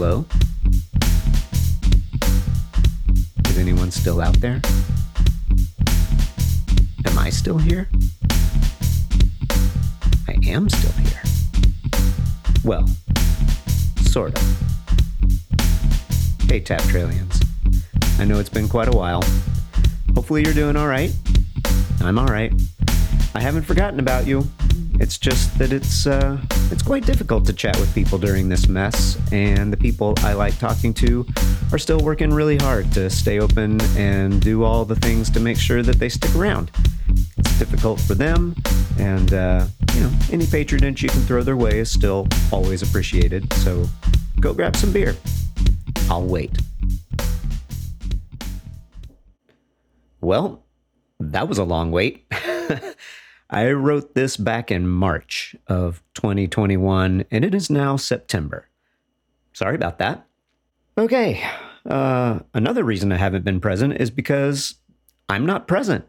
Hello? 0.00 0.24
Is 3.48 3.58
anyone 3.58 3.90
still 3.90 4.20
out 4.20 4.40
there? 4.40 4.60
Am 7.04 7.18
I 7.18 7.30
still 7.30 7.58
here? 7.58 7.88
I 10.28 10.36
am 10.46 10.68
still 10.68 10.92
here. 11.02 11.20
Well, 12.62 12.88
sort 14.02 14.38
of. 14.38 14.62
Hey, 16.48 16.60
Tap 16.60 16.82
Trillions. 16.82 17.42
I 18.20 18.24
know 18.24 18.38
it's 18.38 18.48
been 18.48 18.68
quite 18.68 18.86
a 18.86 18.96
while. 18.96 19.24
Hopefully, 20.14 20.44
you're 20.44 20.54
doing 20.54 20.76
all 20.76 20.86
right. 20.86 21.12
I'm 22.02 22.20
all 22.20 22.28
right. 22.28 22.52
I 23.34 23.40
haven't 23.40 23.64
forgotten 23.64 23.98
about 23.98 24.28
you. 24.28 24.46
It's 25.00 25.18
just 25.18 25.58
that 25.58 25.72
it's 25.72 26.06
uh, 26.06 26.38
it's 26.70 26.82
quite 26.82 27.06
difficult 27.06 27.46
to 27.46 27.52
chat 27.52 27.78
with 27.78 27.94
people 27.94 28.18
during 28.18 28.48
this 28.48 28.68
mess, 28.68 29.18
and 29.32 29.72
the 29.72 29.76
people 29.76 30.14
I 30.18 30.34
like 30.34 30.58
talking 30.58 30.92
to 30.94 31.26
are 31.72 31.78
still 31.78 31.98
working 32.00 32.30
really 32.30 32.56
hard 32.56 32.92
to 32.92 33.08
stay 33.08 33.40
open 33.40 33.80
and 33.96 34.40
do 34.40 34.64
all 34.64 34.84
the 34.84 34.96
things 34.96 35.30
to 35.30 35.40
make 35.40 35.58
sure 35.58 35.82
that 35.82 35.98
they 35.98 36.08
stick 36.08 36.34
around. 36.36 36.70
It's 37.38 37.58
difficult 37.58 38.00
for 38.00 38.14
them, 38.14 38.54
and 38.98 39.32
uh, 39.32 39.66
you 39.94 40.00
know 40.00 40.12
any 40.30 40.46
patronage 40.46 41.02
you 41.02 41.08
can 41.08 41.22
throw 41.22 41.42
their 41.42 41.56
way 41.56 41.78
is 41.78 41.90
still 41.90 42.28
always 42.52 42.82
appreciated. 42.82 43.52
So 43.54 43.86
go 44.40 44.52
grab 44.52 44.76
some 44.76 44.92
beer. 44.92 45.16
I'll 46.10 46.24
wait. 46.24 46.58
Well, 50.20 50.64
that 51.20 51.48
was 51.48 51.58
a 51.58 51.64
long 51.64 51.90
wait. 51.90 52.26
I 53.50 53.70
wrote 53.70 54.14
this 54.14 54.36
back 54.36 54.70
in 54.70 54.88
March 54.88 55.56
of 55.66 56.02
2021, 56.14 57.24
and 57.30 57.44
it 57.44 57.54
is 57.54 57.70
now 57.70 57.96
September. 57.96 58.68
Sorry 59.54 59.74
about 59.74 59.98
that. 59.98 60.26
Okay, 60.98 61.42
uh, 61.88 62.40
another 62.52 62.84
reason 62.84 63.10
I 63.10 63.16
haven't 63.16 63.44
been 63.44 63.60
present 63.60 63.94
is 64.00 64.10
because 64.10 64.74
I'm 65.28 65.46
not 65.46 65.66
present. 65.66 66.04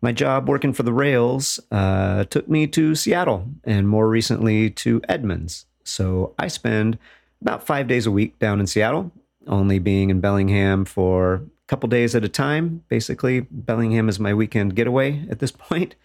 My 0.00 0.12
job 0.12 0.48
working 0.48 0.72
for 0.72 0.82
the 0.82 0.92
Rails 0.92 1.58
uh, 1.72 2.24
took 2.24 2.48
me 2.48 2.66
to 2.68 2.94
Seattle 2.94 3.48
and 3.64 3.88
more 3.88 4.08
recently 4.08 4.70
to 4.70 5.00
Edmonds. 5.08 5.66
So 5.84 6.34
I 6.38 6.48
spend 6.48 6.98
about 7.40 7.66
five 7.66 7.88
days 7.88 8.06
a 8.06 8.10
week 8.10 8.38
down 8.38 8.60
in 8.60 8.66
Seattle, 8.66 9.10
only 9.46 9.78
being 9.78 10.10
in 10.10 10.20
Bellingham 10.20 10.84
for 10.84 11.34
a 11.34 11.40
couple 11.66 11.88
days 11.88 12.14
at 12.14 12.24
a 12.24 12.28
time. 12.28 12.84
Basically, 12.88 13.40
Bellingham 13.50 14.08
is 14.08 14.20
my 14.20 14.34
weekend 14.34 14.76
getaway 14.76 15.26
at 15.30 15.40
this 15.40 15.50
point. 15.52 15.96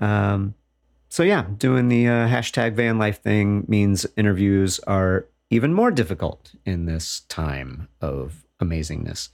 Um, 0.00 0.54
so 1.08 1.22
yeah, 1.22 1.46
doing 1.56 1.88
the 1.88 2.06
uh, 2.06 2.28
hashtag 2.28 2.74
van 2.74 2.98
life 2.98 3.22
thing 3.22 3.64
means 3.68 4.06
interviews 4.16 4.78
are 4.80 5.26
even 5.50 5.72
more 5.72 5.90
difficult 5.90 6.52
in 6.64 6.86
this 6.86 7.20
time 7.28 7.88
of 8.00 8.44
amazingness. 8.60 9.30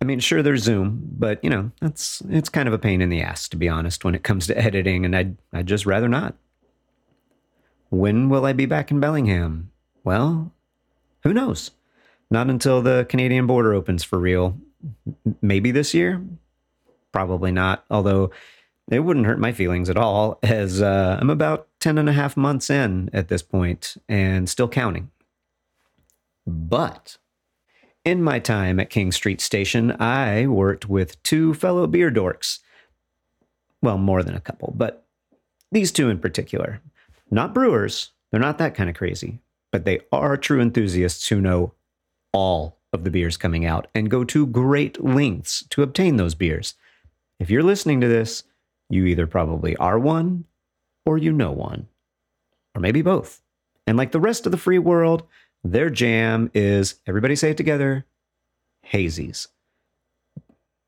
I 0.00 0.04
mean, 0.04 0.20
sure, 0.20 0.42
there's 0.42 0.62
Zoom, 0.62 1.02
but 1.18 1.42
you 1.42 1.50
know, 1.50 1.70
that's 1.80 2.22
it's 2.30 2.48
kind 2.48 2.68
of 2.68 2.74
a 2.74 2.78
pain 2.78 3.02
in 3.02 3.08
the 3.08 3.20
ass 3.20 3.48
to 3.48 3.56
be 3.56 3.68
honest 3.68 4.04
when 4.04 4.14
it 4.14 4.22
comes 4.22 4.46
to 4.46 4.58
editing, 4.64 5.04
and 5.04 5.14
I'd 5.14 5.36
I'd 5.52 5.66
just 5.66 5.86
rather 5.86 6.08
not. 6.08 6.34
When 7.90 8.28
will 8.28 8.44
I 8.44 8.52
be 8.52 8.66
back 8.66 8.90
in 8.90 9.00
Bellingham? 9.00 9.70
Well, 10.04 10.52
who 11.22 11.32
knows? 11.32 11.72
Not 12.30 12.48
until 12.48 12.82
the 12.82 13.06
Canadian 13.08 13.46
border 13.46 13.72
opens 13.72 14.04
for 14.04 14.18
real. 14.18 14.58
Maybe 15.40 15.70
this 15.70 15.94
year? 15.94 16.22
Probably 17.12 17.50
not. 17.50 17.84
Although 17.90 18.30
it 18.90 19.00
wouldn't 19.00 19.26
hurt 19.26 19.38
my 19.38 19.52
feelings 19.52 19.90
at 19.90 19.96
all, 19.96 20.38
as 20.42 20.80
uh, 20.80 21.18
I'm 21.20 21.30
about 21.30 21.68
10 21.80 21.98
and 21.98 22.08
a 22.08 22.12
half 22.12 22.36
months 22.36 22.70
in 22.70 23.10
at 23.12 23.28
this 23.28 23.42
point 23.42 23.96
and 24.08 24.48
still 24.48 24.68
counting. 24.68 25.10
But 26.46 27.18
in 28.04 28.22
my 28.22 28.38
time 28.38 28.80
at 28.80 28.90
King 28.90 29.12
Street 29.12 29.40
Station, 29.40 29.94
I 30.00 30.46
worked 30.46 30.88
with 30.88 31.22
two 31.22 31.52
fellow 31.52 31.86
beer 31.86 32.10
dorks. 32.10 32.60
Well, 33.82 33.98
more 33.98 34.22
than 34.22 34.34
a 34.34 34.40
couple, 34.40 34.72
but 34.76 35.06
these 35.70 35.92
two 35.92 36.08
in 36.08 36.18
particular. 36.18 36.80
Not 37.30 37.52
brewers, 37.52 38.10
they're 38.30 38.40
not 38.40 38.58
that 38.58 38.74
kind 38.74 38.88
of 38.88 38.96
crazy, 38.96 39.40
but 39.70 39.84
they 39.84 40.00
are 40.10 40.36
true 40.36 40.60
enthusiasts 40.60 41.28
who 41.28 41.40
know 41.40 41.74
all 42.32 42.78
of 42.92 43.04
the 43.04 43.10
beers 43.10 43.36
coming 43.36 43.66
out 43.66 43.86
and 43.94 44.10
go 44.10 44.24
to 44.24 44.46
great 44.46 45.04
lengths 45.04 45.64
to 45.70 45.82
obtain 45.82 46.16
those 46.16 46.34
beers. 46.34 46.74
If 47.38 47.50
you're 47.50 47.62
listening 47.62 48.00
to 48.00 48.08
this, 48.08 48.44
you 48.90 49.06
either 49.06 49.26
probably 49.26 49.76
are 49.76 49.98
one 49.98 50.44
or 51.04 51.18
you 51.18 51.32
know 51.32 51.52
one, 51.52 51.88
or 52.74 52.80
maybe 52.80 53.02
both. 53.02 53.40
And 53.86 53.96
like 53.96 54.12
the 54.12 54.20
rest 54.20 54.46
of 54.46 54.52
the 54.52 54.58
free 54.58 54.78
world, 54.78 55.22
their 55.64 55.90
jam 55.90 56.50
is 56.54 56.96
everybody 57.06 57.36
say 57.36 57.50
it 57.50 57.56
together 57.56 58.04
hazies. 58.92 59.48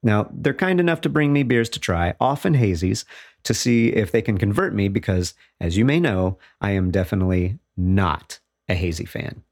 Now, 0.03 0.31
they're 0.33 0.55
kind 0.55 0.81
enough 0.81 1.03
to 1.03 1.09
bring 1.09 1.33
me 1.33 1.43
beers 1.43 1.69
to 1.71 1.81
try, 1.81 2.15
often 2.21 2.55
hazies, 2.55 3.05
to 3.44 3.55
see 3.55 3.89
if 3.89 4.12
they 4.12 4.22
can 4.22 4.39
convert 4.39 4.75
me 4.75 4.89
because, 4.89 5.34
as 5.60 5.77
you 5.77 5.84
may 5.84 6.00
know, 6.00 6.39
I 6.60 6.72
am 6.72 6.91
definitely 6.91 7.59
not 7.77 8.39
a 8.69 8.75
hazy 8.75 9.05
fan. 9.05 9.43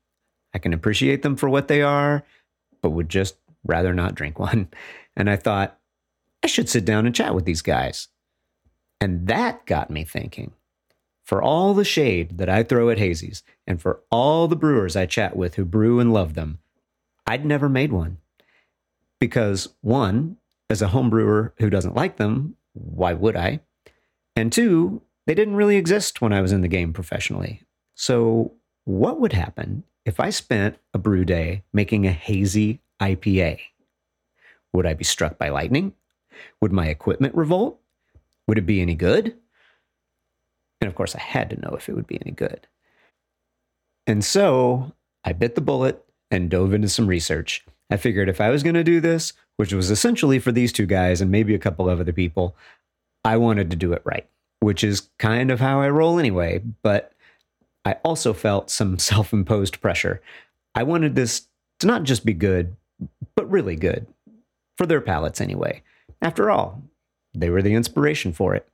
I 0.54 0.58
can 0.58 0.72
appreciate 0.72 1.22
them 1.22 1.36
for 1.36 1.48
what 1.48 1.68
they 1.68 1.82
are, 1.82 2.24
but 2.80 2.90
would 2.90 3.08
just 3.08 3.36
rather 3.64 3.92
not 3.92 4.14
drink 4.14 4.38
one. 4.38 4.68
And 5.16 5.28
I 5.28 5.36
thought, 5.36 5.78
I 6.42 6.46
should 6.46 6.68
sit 6.68 6.84
down 6.84 7.04
and 7.04 7.14
chat 7.14 7.34
with 7.34 7.44
these 7.44 7.62
guys. 7.62 8.08
And 9.00 9.26
that 9.28 9.66
got 9.66 9.90
me 9.90 10.04
thinking. 10.04 10.52
For 11.24 11.42
all 11.42 11.74
the 11.74 11.84
shade 11.84 12.38
that 12.38 12.48
I 12.48 12.62
throw 12.62 12.88
at 12.88 12.98
hazies, 12.98 13.42
and 13.66 13.80
for 13.80 14.00
all 14.10 14.48
the 14.48 14.56
brewers 14.56 14.96
I 14.96 15.06
chat 15.06 15.36
with 15.36 15.56
who 15.56 15.64
brew 15.64 16.00
and 16.00 16.12
love 16.12 16.34
them, 16.34 16.58
I'd 17.26 17.44
never 17.44 17.68
made 17.68 17.92
one. 17.92 18.18
Because, 19.20 19.68
one, 19.82 20.38
as 20.70 20.80
a 20.80 20.88
home 20.88 21.10
brewer 21.10 21.52
who 21.58 21.68
doesn't 21.68 21.96
like 21.96 22.16
them, 22.16 22.56
why 22.72 23.12
would 23.12 23.36
I? 23.36 23.60
And 24.36 24.52
two, 24.52 25.02
they 25.26 25.34
didn't 25.34 25.56
really 25.56 25.76
exist 25.76 26.22
when 26.22 26.32
I 26.32 26.40
was 26.40 26.52
in 26.52 26.62
the 26.62 26.68
game 26.68 26.92
professionally. 26.92 27.62
So, 27.94 28.54
what 28.84 29.20
would 29.20 29.34
happen 29.34 29.84
if 30.06 30.20
I 30.20 30.30
spent 30.30 30.78
a 30.94 30.98
brew 30.98 31.26
day 31.26 31.64
making 31.72 32.06
a 32.06 32.12
hazy 32.12 32.80
IPA? 33.00 33.60
Would 34.72 34.86
I 34.86 34.94
be 34.94 35.04
struck 35.04 35.36
by 35.36 35.50
lightning? 35.50 35.92
Would 36.62 36.72
my 36.72 36.86
equipment 36.86 37.34
revolt? 37.34 37.77
Would 38.48 38.58
it 38.58 38.66
be 38.66 38.80
any 38.80 38.94
good? 38.94 39.36
And 40.80 40.88
of 40.88 40.94
course, 40.94 41.14
I 41.14 41.20
had 41.20 41.50
to 41.50 41.60
know 41.60 41.76
if 41.76 41.88
it 41.88 41.94
would 41.94 42.06
be 42.06 42.18
any 42.20 42.32
good. 42.32 42.66
And 44.06 44.24
so 44.24 44.92
I 45.22 45.32
bit 45.32 45.54
the 45.54 45.60
bullet 45.60 46.04
and 46.30 46.50
dove 46.50 46.72
into 46.72 46.88
some 46.88 47.06
research. 47.06 47.64
I 47.90 47.96
figured 47.96 48.28
if 48.28 48.40
I 48.40 48.50
was 48.50 48.62
going 48.62 48.74
to 48.74 48.84
do 48.84 49.00
this, 49.00 49.32
which 49.56 49.72
was 49.72 49.90
essentially 49.90 50.38
for 50.38 50.52
these 50.52 50.72
two 50.72 50.86
guys 50.86 51.20
and 51.20 51.30
maybe 51.30 51.54
a 51.54 51.58
couple 51.58 51.88
of 51.88 52.00
other 52.00 52.12
people, 52.12 52.56
I 53.24 53.36
wanted 53.36 53.70
to 53.70 53.76
do 53.76 53.92
it 53.92 54.02
right, 54.04 54.26
which 54.60 54.82
is 54.82 55.08
kind 55.18 55.50
of 55.50 55.60
how 55.60 55.80
I 55.80 55.90
roll 55.90 56.18
anyway. 56.18 56.62
But 56.82 57.12
I 57.84 57.96
also 58.04 58.32
felt 58.32 58.70
some 58.70 58.98
self 58.98 59.32
imposed 59.32 59.80
pressure. 59.80 60.22
I 60.74 60.84
wanted 60.84 61.14
this 61.14 61.48
to 61.80 61.86
not 61.86 62.04
just 62.04 62.24
be 62.24 62.34
good, 62.34 62.76
but 63.34 63.50
really 63.50 63.76
good, 63.76 64.06
for 64.76 64.86
their 64.86 65.00
palates 65.00 65.40
anyway. 65.40 65.82
After 66.22 66.50
all, 66.50 66.82
they 67.40 67.50
were 67.50 67.62
the 67.62 67.74
inspiration 67.74 68.32
for 68.32 68.54
it. 68.54 68.68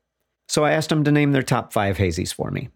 So 0.49 0.65
I 0.65 0.73
asked 0.73 0.91
them 0.91 1.05
to 1.05 1.13
name 1.13 1.33
their 1.33 1.43
top 1.43 1.73
five 1.73 1.97
hazies 1.97 2.33
for 2.33 2.51
me. 2.51 2.69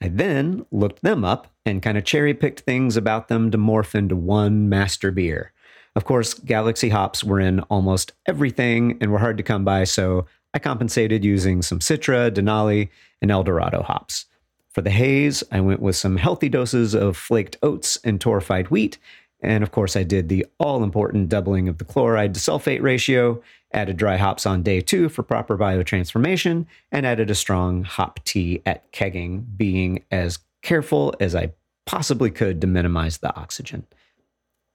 I 0.00 0.08
then 0.08 0.64
looked 0.70 1.02
them 1.02 1.24
up 1.24 1.52
and 1.66 1.82
kind 1.82 1.98
of 1.98 2.04
cherry 2.04 2.34
picked 2.34 2.60
things 2.60 2.96
about 2.96 3.28
them 3.28 3.50
to 3.50 3.58
morph 3.58 3.94
into 3.94 4.14
one 4.16 4.68
master 4.68 5.10
beer. 5.10 5.52
Of 5.96 6.04
course, 6.04 6.34
Galaxy 6.34 6.90
hops 6.90 7.24
were 7.24 7.40
in 7.40 7.60
almost 7.62 8.12
everything 8.26 8.98
and 9.00 9.10
were 9.10 9.18
hard 9.18 9.36
to 9.38 9.42
come 9.42 9.64
by, 9.64 9.84
so 9.84 10.26
I 10.54 10.60
compensated 10.60 11.24
using 11.24 11.62
some 11.62 11.80
Citra, 11.80 12.30
Denali, 12.30 12.88
and 13.20 13.30
El 13.30 13.42
Dorado 13.42 13.82
hops. 13.82 14.26
For 14.70 14.82
the 14.82 14.90
haze, 14.90 15.42
I 15.50 15.60
went 15.60 15.80
with 15.80 15.96
some 15.96 16.16
healthy 16.16 16.48
doses 16.48 16.94
of 16.94 17.16
flaked 17.16 17.56
oats 17.62 17.98
and 18.04 18.20
torrefied 18.20 18.68
wheat, 18.68 18.98
and 19.40 19.62
of 19.62 19.70
course, 19.70 19.96
I 19.96 20.02
did 20.02 20.28
the 20.28 20.46
all 20.58 20.82
important 20.82 21.28
doubling 21.28 21.68
of 21.68 21.78
the 21.78 21.84
chloride 21.84 22.34
to 22.34 22.40
sulfate 22.40 22.82
ratio 22.82 23.42
added 23.72 23.96
dry 23.96 24.16
hops 24.16 24.46
on 24.46 24.62
day 24.62 24.80
two 24.80 25.08
for 25.08 25.22
proper 25.22 25.56
biotransformation, 25.56 26.66
and 26.90 27.06
added 27.06 27.30
a 27.30 27.34
strong 27.34 27.84
hop 27.84 28.20
tea 28.24 28.62
at 28.64 28.90
kegging, 28.92 29.44
being 29.56 30.04
as 30.10 30.38
careful 30.62 31.14
as 31.20 31.34
I 31.34 31.52
possibly 31.86 32.30
could 32.30 32.60
to 32.60 32.66
minimize 32.66 33.18
the 33.18 33.34
oxygen. 33.36 33.86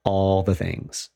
All 0.04 0.42
the 0.42 0.54
things. 0.54 1.10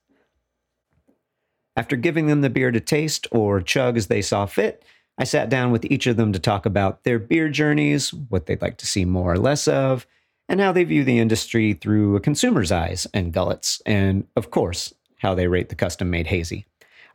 After 1.76 1.94
giving 1.94 2.26
them 2.26 2.40
the 2.40 2.50
beer 2.50 2.70
to 2.70 2.80
taste 2.80 3.26
or 3.30 3.60
chug 3.60 3.96
as 3.96 4.08
they 4.08 4.22
saw 4.22 4.46
fit, 4.46 4.84
I 5.16 5.24
sat 5.24 5.48
down 5.48 5.70
with 5.70 5.84
each 5.84 6.06
of 6.06 6.16
them 6.16 6.32
to 6.32 6.38
talk 6.38 6.66
about 6.66 7.04
their 7.04 7.18
beer 7.18 7.48
journeys, 7.48 8.12
what 8.12 8.46
they'd 8.46 8.62
like 8.62 8.78
to 8.78 8.86
see 8.86 9.04
more 9.04 9.32
or 9.32 9.38
less 9.38 9.68
of, 9.68 10.06
and 10.48 10.60
how 10.60 10.72
they 10.72 10.84
view 10.84 11.04
the 11.04 11.18
industry 11.18 11.74
through 11.74 12.16
a 12.16 12.20
consumer's 12.20 12.72
eyes 12.72 13.06
and 13.12 13.32
gullets, 13.32 13.82
and 13.84 14.26
of 14.36 14.50
course, 14.50 14.94
how 15.18 15.34
they 15.34 15.46
rate 15.46 15.68
the 15.68 15.74
custom 15.74 16.10
made 16.10 16.28
hazy. 16.28 16.66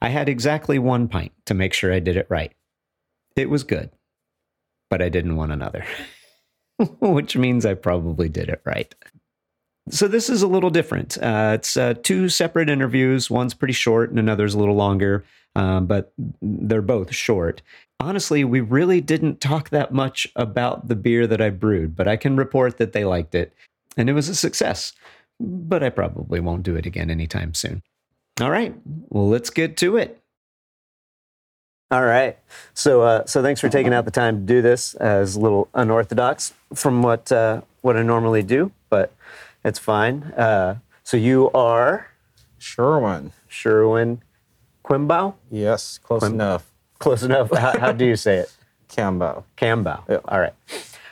I 0.01 0.09
had 0.09 0.29
exactly 0.29 0.79
one 0.79 1.07
pint 1.07 1.31
to 1.45 1.53
make 1.53 1.73
sure 1.73 1.93
I 1.93 1.99
did 1.99 2.17
it 2.17 2.27
right. 2.29 2.53
It 3.35 3.49
was 3.49 3.63
good, 3.63 3.89
but 4.89 5.01
I 5.01 5.09
didn't 5.09 5.37
want 5.37 5.51
another, 5.51 5.85
which 6.99 7.35
means 7.37 7.65
I 7.65 7.73
probably 7.73 8.29
did 8.29 8.49
it 8.49 8.61
right. 8.65 8.93
So 9.89 10.07
this 10.07 10.29
is 10.29 10.41
a 10.41 10.47
little 10.47 10.69
different. 10.69 11.17
Uh, 11.17 11.53
it's 11.55 11.75
uh, 11.75 11.95
two 12.03 12.29
separate 12.29 12.69
interviews. 12.69 13.29
One's 13.29 13.53
pretty 13.53 13.73
short, 13.73 14.09
and 14.09 14.19
another's 14.19 14.53
a 14.53 14.59
little 14.59 14.75
longer, 14.75 15.25
um, 15.55 15.87
but 15.87 16.13
they're 16.41 16.81
both 16.81 17.13
short. 17.13 17.61
Honestly, 18.03 18.43
we 18.43 18.59
really 18.59 18.99
didn't 18.99 19.39
talk 19.39 19.69
that 19.69 19.93
much 19.93 20.27
about 20.35 20.89
the 20.89 20.95
beer 20.95 21.25
that 21.25 21.39
I 21.39 21.49
brewed, 21.49 21.95
but 21.95 22.05
I 22.05 22.17
can 22.17 22.35
report 22.35 22.77
that 22.77 22.91
they 22.91 23.05
liked 23.05 23.33
it, 23.33 23.53
and 23.95 24.09
it 24.09 24.13
was 24.13 24.27
a 24.27 24.35
success. 24.35 24.91
But 25.39 25.83
I 25.83 25.89
probably 25.89 26.41
won't 26.41 26.63
do 26.63 26.75
it 26.75 26.85
again 26.85 27.09
anytime 27.09 27.53
soon. 27.53 27.81
All 28.41 28.51
right, 28.51 28.75
well, 29.07 29.29
let's 29.29 29.49
get 29.49 29.77
to 29.77 29.95
it. 29.95 30.21
All 31.91 32.03
right. 32.03 32.37
So, 32.73 33.03
uh, 33.03 33.25
so 33.25 33.41
thanks 33.41 33.61
for 33.61 33.69
taking 33.69 33.93
out 33.93 34.03
the 34.03 34.11
time 34.11 34.39
to 34.39 34.53
do 34.53 34.61
this. 34.61 34.95
As 34.95 35.35
a 35.35 35.39
little 35.39 35.69
unorthodox 35.73 36.53
from 36.73 37.03
what 37.03 37.31
uh, 37.31 37.61
what 37.81 37.95
I 37.95 38.03
normally 38.03 38.43
do, 38.43 38.73
but 38.89 39.13
it's 39.63 39.79
fine. 39.79 40.23
Uh, 40.35 40.79
so 41.03 41.15
you 41.15 41.51
are 41.51 42.07
Sherwin. 42.57 43.31
Sherwin 43.47 44.21
Quimbow. 44.83 45.35
Yes, 45.49 45.99
close 45.99 46.23
Quim- 46.23 46.33
enough. 46.33 46.72
Close 47.03 47.23
enough. 47.23 47.53
how, 47.53 47.77
how 47.77 47.91
do 47.91 48.05
you 48.05 48.15
say 48.15 48.37
it? 48.37 48.55
Cambo. 48.89 49.43
Cambo. 49.57 50.03
Yeah. 50.07 50.19
All 50.23 50.39
right. 50.39 50.53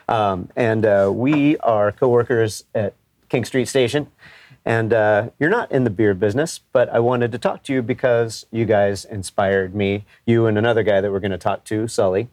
Um, 0.08 0.48
and 0.56 0.86
uh, 0.86 1.12
we 1.14 1.58
are 1.58 1.92
coworkers 1.92 2.64
at 2.74 2.94
King 3.28 3.44
Street 3.44 3.68
Station. 3.68 4.08
And 4.64 4.94
uh, 4.94 5.32
you're 5.38 5.50
not 5.50 5.70
in 5.70 5.84
the 5.84 5.90
beer 5.90 6.14
business, 6.14 6.62
but 6.72 6.88
I 6.88 7.00
wanted 7.00 7.34
to 7.34 7.38
talk 7.38 7.64
to 7.64 7.74
you 7.74 7.82
because 7.82 8.46
you 8.52 8.64
guys 8.64 9.04
inspired 9.04 9.76
me. 9.76 10.06
You 10.26 10.46
and 10.46 10.58
another 10.58 10.82
guy 10.82 11.02
that 11.02 11.12
we're 11.12 11.20
going 11.20 11.32
to 11.32 11.38
talk 11.38 11.66
to, 11.66 11.90
Sully. 11.90 12.30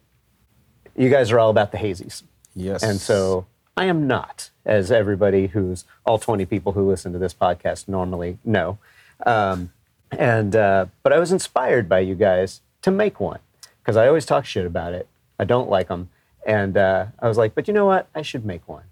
You 0.94 1.10
guys 1.10 1.32
are 1.32 1.40
all 1.40 1.50
about 1.50 1.72
the 1.72 1.78
hazies. 1.78 2.22
Yes. 2.54 2.84
And 2.84 3.00
so 3.00 3.46
I 3.76 3.86
am 3.86 4.06
not, 4.06 4.50
as 4.64 4.92
everybody 4.92 5.48
who's 5.48 5.84
all 6.06 6.20
20 6.20 6.46
people 6.46 6.72
who 6.74 6.88
listen 6.88 7.12
to 7.12 7.18
this 7.18 7.34
podcast 7.34 7.88
normally 7.88 8.38
know. 8.44 8.78
Um, 9.26 9.72
and 10.12 10.54
uh, 10.54 10.86
but 11.02 11.12
I 11.12 11.18
was 11.18 11.32
inspired 11.32 11.88
by 11.88 11.98
you 11.98 12.14
guys 12.14 12.60
to 12.82 12.92
make 12.92 13.18
one 13.18 13.40
because 13.88 13.96
I 13.96 14.06
always 14.06 14.26
talk 14.26 14.44
shit 14.44 14.66
about 14.66 14.92
it. 14.92 15.08
I 15.38 15.44
don't 15.44 15.70
like 15.70 15.88
them, 15.88 16.10
and 16.46 16.76
uh, 16.76 17.06
I 17.20 17.26
was 17.26 17.38
like, 17.38 17.54
but 17.54 17.66
you 17.68 17.72
know 17.72 17.86
what? 17.86 18.06
I 18.14 18.20
should 18.20 18.44
make 18.44 18.68
one. 18.68 18.82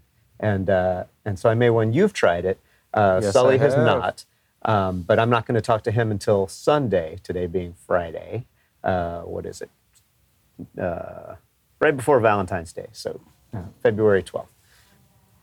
And 0.40 0.70
uh, 0.70 1.04
and 1.22 1.38
so 1.38 1.50
I 1.50 1.54
made 1.54 1.68
one. 1.68 1.92
You've 1.92 2.14
tried 2.14 2.46
it. 2.46 2.58
Uh, 2.94 3.20
Yes, 3.22 3.34
Sully 3.34 3.56
I 3.56 3.58
has 3.58 3.74
have. 3.74 3.84
not. 3.84 4.24
Um, 4.62 5.02
but 5.02 5.18
I'm 5.18 5.28
not 5.28 5.44
going 5.46 5.54
to 5.56 5.60
talk 5.60 5.82
to 5.82 5.90
him 5.90 6.10
until 6.10 6.46
Sunday. 6.48 7.18
Today 7.22 7.46
being 7.46 7.74
Friday. 7.86 8.46
Uh, 8.82 9.20
what 9.20 9.44
is 9.44 9.60
it? 9.60 9.68
Uh, 10.80 11.34
right 11.78 11.94
before 11.94 12.18
Valentine's 12.18 12.72
Day. 12.72 12.86
So 12.92 13.20
uh, 13.54 13.64
February 13.82 14.22
12th. 14.22 14.46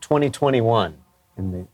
2021 0.02 0.98
in 1.38 1.52
the 1.52 1.68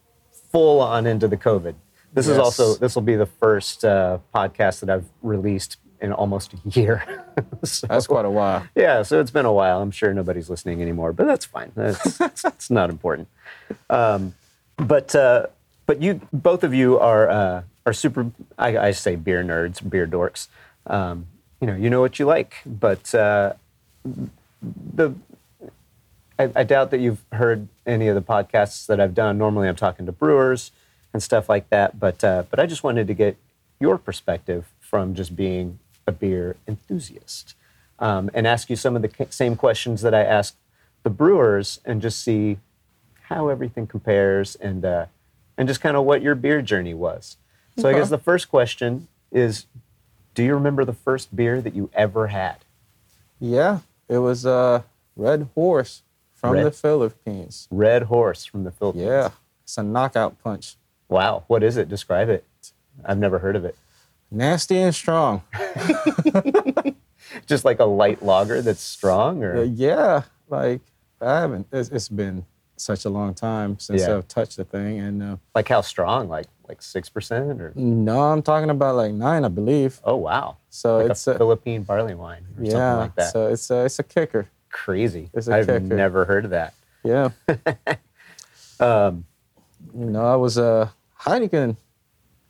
full 0.51 0.81
on 0.81 1.07
into 1.07 1.29
the 1.29 1.37
COVID. 1.37 1.75
This 2.11 2.27
is 2.27 2.37
also 2.37 2.73
this 2.75 2.93
will 2.93 3.03
be 3.03 3.15
the 3.15 3.25
first 3.25 3.85
uh, 3.85 4.17
podcast 4.35 4.81
that 4.81 4.89
I've 4.89 5.05
released 5.21 5.77
in 6.01 6.13
almost 6.13 6.53
a 6.53 6.57
year. 6.69 7.25
so, 7.63 7.87
That's 7.87 8.07
quite 8.07 8.25
a 8.25 8.29
while. 8.29 8.65
yeah, 8.75 9.01
so 9.03 9.19
it's 9.19 9.31
been 9.31 9.45
a 9.45 9.53
while. 9.53 9.81
I'm 9.81 9.91
sure 9.91 10.13
nobody's 10.13 10.49
listening 10.49 10.81
anymore, 10.81 11.13
but 11.13 11.25
that's 11.27 11.45
fine. 11.45 11.71
That's 11.75 12.19
it's, 12.21 12.45
it's 12.45 12.69
not 12.69 12.89
important. 12.89 13.27
Um, 13.89 14.35
but 14.77 15.13
uh, 15.15 15.47
but 15.85 16.01
you 16.01 16.21
both 16.31 16.63
of 16.63 16.73
you 16.73 16.99
are 16.99 17.29
uh, 17.29 17.61
are 17.85 17.93
super. 17.93 18.31
I, 18.57 18.77
I 18.77 18.91
say 18.91 19.15
beer 19.15 19.43
nerds, 19.43 19.87
beer 19.87 20.07
dorks. 20.07 20.47
Um, 20.87 21.27
you 21.59 21.67
know, 21.67 21.75
you 21.75 21.89
know 21.89 21.99
what 21.99 22.19
you 22.19 22.25
like, 22.25 22.55
but 22.65 23.13
uh, 23.13 23.53
the 24.93 25.13
I, 26.39 26.49
I 26.55 26.63
doubt 26.63 26.91
that 26.91 27.01
you've 27.01 27.23
heard 27.33 27.67
any 27.85 28.07
of 28.07 28.15
the 28.15 28.21
podcasts 28.21 28.87
that 28.87 28.99
I've 28.99 29.13
done. 29.13 29.37
Normally, 29.37 29.67
I'm 29.67 29.75
talking 29.75 30.05
to 30.05 30.11
brewers 30.11 30.71
and 31.13 31.21
stuff 31.21 31.49
like 31.49 31.69
that, 31.69 31.99
but 31.99 32.23
uh, 32.23 32.43
but 32.49 32.59
I 32.59 32.65
just 32.65 32.83
wanted 32.83 33.07
to 33.07 33.13
get 33.13 33.35
your 33.79 33.97
perspective 33.97 34.71
from 34.79 35.13
just 35.13 35.35
being 35.35 35.79
a 36.09 36.11
beer 36.11 36.57
enthusiast 36.67 37.55
um, 37.99 38.29
and 38.33 38.45
ask 38.45 38.69
you 38.69 38.75
some 38.75 38.95
of 38.97 39.01
the 39.01 39.07
ca- 39.07 39.27
same 39.29 39.55
questions 39.55 40.01
that 40.01 40.13
I 40.13 40.23
asked 40.23 40.55
the 41.03 41.09
brewers, 41.09 41.79
and 41.85 42.01
just 42.01 42.21
see 42.21 42.57
how 43.29 43.47
everything 43.47 43.87
compares 43.87 44.55
and 44.55 44.83
uh, 44.83 45.05
and 45.57 45.65
just 45.67 45.79
kind 45.79 45.95
of 45.95 46.03
what 46.03 46.21
your 46.21 46.35
beer 46.35 46.61
journey 46.61 46.93
was. 46.93 47.37
So 47.77 47.87
I 47.87 47.93
guess 47.93 48.09
the 48.09 48.17
first 48.17 48.49
question 48.49 49.07
is, 49.31 49.65
do 50.35 50.43
you 50.43 50.53
remember 50.53 50.83
the 50.83 50.91
first 51.07 51.33
beer 51.33 51.61
that 51.61 51.73
you 51.73 51.89
ever 51.93 52.27
had? 52.27 52.57
Yeah, 53.39 53.79
it 54.09 54.17
was 54.17 54.45
uh, 54.45 54.81
Red 55.15 55.47
Horse 55.55 56.01
from 56.35 56.53
Red- 56.55 56.65
the 56.65 56.71
Philippines. 56.71 57.69
Red 57.71 58.03
Horse 58.03 58.43
from 58.43 58.65
the 58.65 58.71
Philippines. 58.71 59.05
Yeah, 59.07 59.29
it's 59.63 59.77
a 59.77 59.83
knockout 59.83 60.43
punch. 60.43 60.75
Wow. 61.07 61.45
What 61.47 61.63
is 61.63 61.77
it? 61.77 61.87
Describe 61.87 62.27
it. 62.27 62.43
I've 63.05 63.17
never 63.17 63.39
heard 63.39 63.55
of 63.55 63.63
it. 63.63 63.75
Nasty 64.31 64.77
and 64.77 64.93
strong. 64.93 65.41
Just 67.45 67.65
like 67.65 67.79
a 67.79 67.85
light 67.85 68.23
lager 68.23 68.61
that's 68.61 68.81
strong, 68.81 69.43
or 69.43 69.57
Uh, 69.59 69.61
yeah, 69.63 70.23
like 70.49 70.81
I 71.21 71.39
haven't. 71.41 71.67
It's, 71.71 71.89
it's 71.89 72.09
been 72.09 72.45
such 72.77 73.05
a 73.05 73.09
long 73.09 73.33
time 73.33 73.77
since 73.79 74.01
Yeah. 74.01 74.15
I've 74.17 74.27
touched 74.27 74.57
the 74.57 74.63
thing, 74.63 74.99
and 74.99 75.21
uh, 75.23 75.35
like 75.53 75.67
how 75.67 75.81
strong? 75.81 76.27
Like 76.29 76.47
like 76.67 76.81
six 76.81 77.09
percent, 77.09 77.59
or 77.61 77.73
no, 77.75 78.21
I'm 78.21 78.41
talking 78.41 78.69
about 78.69 78.95
like 78.95 79.11
nine, 79.13 79.43
I 79.45 79.47
believe. 79.49 79.99
oh 80.03 80.15
wow, 80.15 80.57
So 80.69 80.97
like 80.97 81.11
it's 81.11 81.27
a 81.27 81.31
a, 81.31 81.37
Philippine 81.37 81.83
barley 81.83 82.13
wine 82.15 82.45
or 82.57 82.65
something 82.65 82.71
yeah. 82.71 82.93
like 82.95 83.15
that. 83.15 83.31
So 83.33 83.47
it's 83.47 83.69
a, 83.69 83.85
it's 83.85 83.99
a 83.99 84.03
kicker. 84.03 84.49
Crazy. 84.71 85.29
it's 85.33 85.47
a 85.47 85.55
I've 85.55 85.65
kicker. 85.67 85.79
never 85.81 86.25
heard 86.25 86.45
of 86.45 86.51
that. 86.51 86.73
Yeah. 87.03 87.29
Um, 88.81 89.25
You 89.93 90.05
know, 90.05 90.25
I 90.25 90.35
was 90.37 90.57
a 90.57 90.93
Heineken 91.21 91.75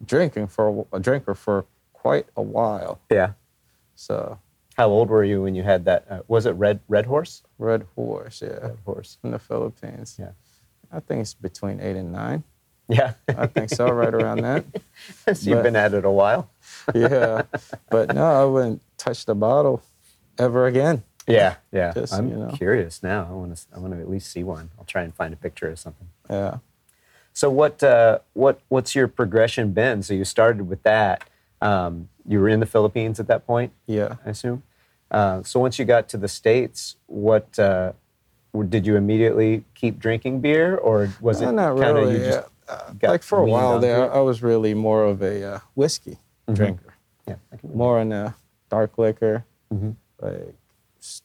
drinking 0.06 0.48
for 0.48 0.86
a, 0.92 0.98
a 0.98 1.00
drinker 1.00 1.36
for 1.36 1.66
quite 1.94 2.28
a 2.36 2.42
while. 2.42 3.00
yeah. 3.10 3.34
So 3.96 4.40
How 4.78 4.88
old 4.88 5.10
were 5.10 5.24
you 5.26 5.42
when 5.44 5.56
you 5.56 5.64
had 5.64 5.84
that? 5.86 6.06
Uh, 6.10 6.22
was 6.28 6.46
it 6.46 6.52
Red 6.52 6.80
Red 6.88 7.06
Horse? 7.06 7.44
Red 7.58 7.86
Horse, 7.96 8.42
yeah, 8.42 8.60
Red 8.62 8.78
Horse. 8.86 9.18
in 9.24 9.32
the 9.32 9.40
Philippines. 9.40 10.16
Yeah. 10.18 10.32
I 10.92 11.00
think 11.02 11.22
it's 11.22 11.34
between 11.34 11.80
eight 11.82 11.96
and 11.98 12.12
nine. 12.14 12.44
Yeah. 12.88 13.14
I 13.28 13.46
think 13.48 13.70
so, 13.70 13.88
right 13.92 14.14
around 14.14 14.42
that. 14.42 14.66
so 15.38 15.50
you've 15.50 15.62
been 15.64 15.76
at 15.76 15.94
it 15.94 16.06
a 16.06 16.10
while. 16.12 16.50
Yeah, 16.96 17.44
but 17.92 18.16
no, 18.16 18.24
I 18.26 18.46
wouldn't 18.46 18.82
touch 18.98 19.26
the 19.26 19.36
bottle 19.36 19.82
ever 20.40 20.66
again. 20.66 21.04
Yeah. 21.28 21.56
Yeah. 21.72 21.94
Just, 21.94 22.14
I'm 22.14 22.30
you 22.30 22.36
know. 22.38 22.52
curious 22.56 23.04
now. 23.04 23.28
I 23.30 23.34
want 23.34 23.56
to. 23.56 23.62
I 23.76 23.80
want 23.80 23.94
to 23.94 24.00
at 24.00 24.10
least 24.10 24.32
see 24.32 24.44
one. 24.44 24.72
I'll 24.80 24.86
try 24.86 25.04
and 25.04 25.14
find 25.14 25.34
a 25.34 25.38
picture 25.38 25.70
or 25.70 25.76
something. 25.76 26.08
Yeah. 26.30 26.58
So 27.34 27.50
what 27.50 27.82
uh, 27.84 28.20
what 28.34 28.60
what's 28.70 28.96
your 28.96 29.08
progression 29.08 29.72
been? 29.72 30.04
So 30.04 30.14
you 30.14 30.26
started 30.26 30.68
with 30.68 30.84
that. 30.84 31.24
Um, 31.62 32.10
you 32.28 32.40
were 32.40 32.50
in 32.50 32.60
the 32.60 32.66
Philippines 32.66 33.20
at 33.20 33.28
that 33.28 33.46
point, 33.48 33.72
Yeah. 33.88 34.16
I 34.26 34.30
assume. 34.30 34.64
Uh, 35.12 35.42
so 35.44 35.60
once 35.60 35.80
you 35.80 35.86
got 35.86 36.08
to 36.10 36.18
the 36.18 36.28
states, 36.28 36.96
what 37.08 37.58
uh, 37.58 37.94
did 38.70 38.86
you 38.86 38.96
immediately 38.96 39.64
keep 39.76 40.00
drinking 40.00 40.42
beer, 40.42 40.78
or 40.78 41.10
was 41.22 41.42
No, 41.42 41.50
it 41.50 41.54
not 41.54 41.78
kind 41.78 41.98
of 41.98 42.04
really. 42.04 42.14
you 42.20 42.26
just 42.26 42.40
yeah. 42.68 42.74
Uh, 42.74 42.92
got 43.00 43.10
like 43.10 43.24
for 43.24 43.40
a 43.40 43.46
while 43.46 43.80
there, 43.80 44.06
it? 44.06 44.12
I 44.12 44.20
was 44.20 44.44
really 44.44 44.74
more 44.76 45.04
of 45.06 45.22
a 45.24 45.44
uh, 45.56 45.60
whiskey 45.76 46.18
Mm-hmm. 46.48 46.54
drinker, 46.56 46.94
yeah, 47.28 47.36
more 47.74 48.00
in 48.00 48.12
a 48.12 48.36
dark 48.70 48.98
liquor. 48.98 49.44
Mhm. 49.74 49.96
Like 50.22 50.56
s- 51.02 51.22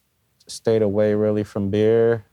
stayed 0.46 0.82
away 0.82 1.14
really 1.14 1.44
from 1.44 1.70
beer. 1.70 2.24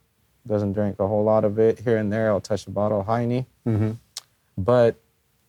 Doesn't 0.48 0.74
drink 0.74 1.00
a 1.00 1.08
whole 1.08 1.24
lot 1.24 1.46
of 1.46 1.60
it. 1.60 1.80
Here 1.80 1.98
and 1.98 2.12
there, 2.12 2.30
I'll 2.32 2.42
touch 2.42 2.66
a 2.68 2.72
bottle 2.72 3.02
of 3.02 3.06
Heine. 3.06 3.46
Mhm. 3.66 3.98
But 4.58 4.96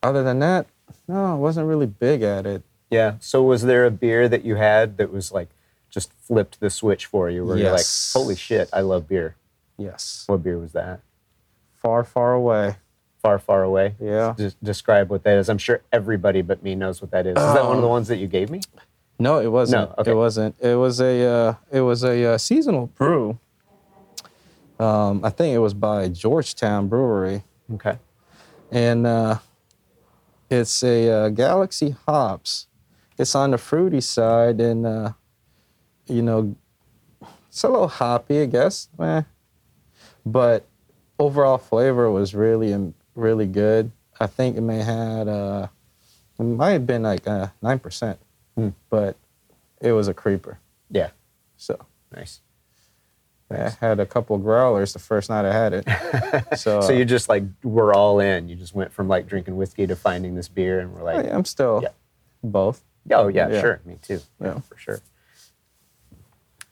other 0.02 0.22
than 0.22 0.38
that, 0.40 0.66
no, 1.08 1.24
I 1.32 1.34
wasn't 1.34 1.66
really 1.66 1.86
big 1.86 2.22
at 2.22 2.46
it. 2.46 2.62
yeah. 2.90 3.14
So 3.20 3.42
was 3.42 3.62
there 3.62 3.86
a 3.86 3.90
beer 3.90 4.28
that 4.28 4.44
you 4.44 4.56
had 4.56 4.98
that 4.98 5.10
was 5.10 5.32
like 5.32 5.48
just 5.88 6.12
flipped 6.12 6.60
the 6.60 6.68
switch 6.70 7.06
for 7.06 7.30
you, 7.30 7.44
where 7.46 7.56
you're 7.56 7.72
like, 7.72 7.86
"Holy 8.12 8.36
shit, 8.36 8.68
I 8.72 8.80
love 8.82 9.08
beer." 9.08 9.34
Yes. 9.78 10.24
What 10.26 10.42
beer 10.42 10.58
was 10.58 10.72
that? 10.72 11.00
Far, 11.74 12.04
far 12.04 12.34
away. 12.34 12.76
Far, 13.22 13.38
far 13.38 13.62
away. 13.62 13.94
Yeah. 14.00 14.34
Just 14.36 14.62
describe 14.62 15.08
what 15.10 15.22
that 15.24 15.38
is. 15.38 15.48
I'm 15.48 15.58
sure 15.58 15.80
everybody 15.92 16.42
but 16.42 16.62
me 16.62 16.74
knows 16.74 17.00
what 17.00 17.10
that 17.12 17.26
is. 17.26 17.36
Is 17.36 17.54
that 17.54 17.64
one 17.64 17.76
of 17.76 17.82
the 17.82 17.88
ones 17.88 18.08
that 18.08 18.16
you 18.18 18.26
gave 18.26 18.50
me? 18.50 18.60
No, 19.18 19.38
it 19.40 19.46
wasn't. 19.48 19.88
No, 19.90 19.94
okay. 19.98 20.10
It 20.10 20.14
wasn't. 20.14 20.54
It 20.60 20.74
was 20.76 21.00
a 21.00 21.24
uh, 21.24 21.54
it 21.70 21.80
was 21.80 22.04
a 22.04 22.34
uh, 22.34 22.38
seasonal 22.38 22.88
brew. 22.88 23.38
Um, 24.82 25.24
I 25.24 25.30
think 25.30 25.54
it 25.54 25.58
was 25.58 25.74
by 25.74 26.08
Georgetown 26.08 26.88
Brewery, 26.88 27.44
Okay. 27.74 27.98
and 28.70 29.06
uh, 29.06 29.38
it's 30.50 30.82
a 30.82 31.08
uh, 31.10 31.28
Galaxy 31.28 31.94
hops. 32.06 32.66
It's 33.18 33.34
on 33.34 33.50
the 33.52 33.58
fruity 33.58 34.00
side, 34.00 34.60
and 34.60 34.86
uh, 34.86 35.12
you 36.06 36.22
know, 36.22 36.56
it's 37.48 37.62
a 37.62 37.68
little 37.68 37.88
hoppy, 37.88 38.40
I 38.42 38.46
guess. 38.46 38.88
Eh. 38.98 39.22
But 40.26 40.66
overall 41.18 41.58
flavor 41.58 42.10
was 42.10 42.34
really 42.34 42.72
um, 42.74 42.94
really 43.14 43.46
good. 43.46 43.92
I 44.18 44.26
think 44.26 44.56
it 44.56 44.62
may 44.62 44.82
had 44.82 45.28
uh, 45.28 45.68
it 46.38 46.42
might 46.42 46.72
have 46.72 46.86
been 46.86 47.02
like 47.02 47.26
uh, 47.28 47.48
nine 47.62 47.78
percent, 47.78 48.18
Hmm. 48.56 48.70
but 48.90 49.16
it 49.80 49.92
was 49.92 50.08
a 50.08 50.14
creeper. 50.14 50.58
Yeah. 50.90 51.10
So 51.56 51.76
Nice. 52.14 52.40
I 53.54 53.70
had 53.80 54.00
a 54.00 54.06
couple 54.06 54.36
growlers 54.38 54.92
the 54.92 54.98
first 54.98 55.30
night 55.30 55.44
I 55.44 55.52
had 55.52 55.72
it. 55.72 55.86
So, 56.58 56.80
So 56.80 56.88
uh, 56.88 56.90
you 56.92 57.04
just 57.04 57.28
like 57.28 57.44
were 57.62 57.94
all 57.94 58.20
in. 58.20 58.48
You 58.48 58.56
just 58.56 58.74
went 58.74 58.92
from 58.92 59.08
like 59.08 59.26
drinking 59.26 59.56
whiskey 59.56 59.86
to 59.86 59.96
finding 59.96 60.34
this 60.34 60.48
beer, 60.48 60.80
and 60.80 60.92
we're 60.94 61.02
like, 61.02 61.26
I- 61.26 61.30
I'm 61.30 61.44
still 61.44 61.80
Yeah. 61.82 61.88
both. 62.42 62.82
oh 63.10 63.28
yeah, 63.28 63.48
Yeah. 63.48 63.60
sure, 63.60 63.80
me 63.84 63.98
too, 64.02 64.20
Yeah. 64.40 64.60
for 64.60 64.76
sure. 64.76 65.00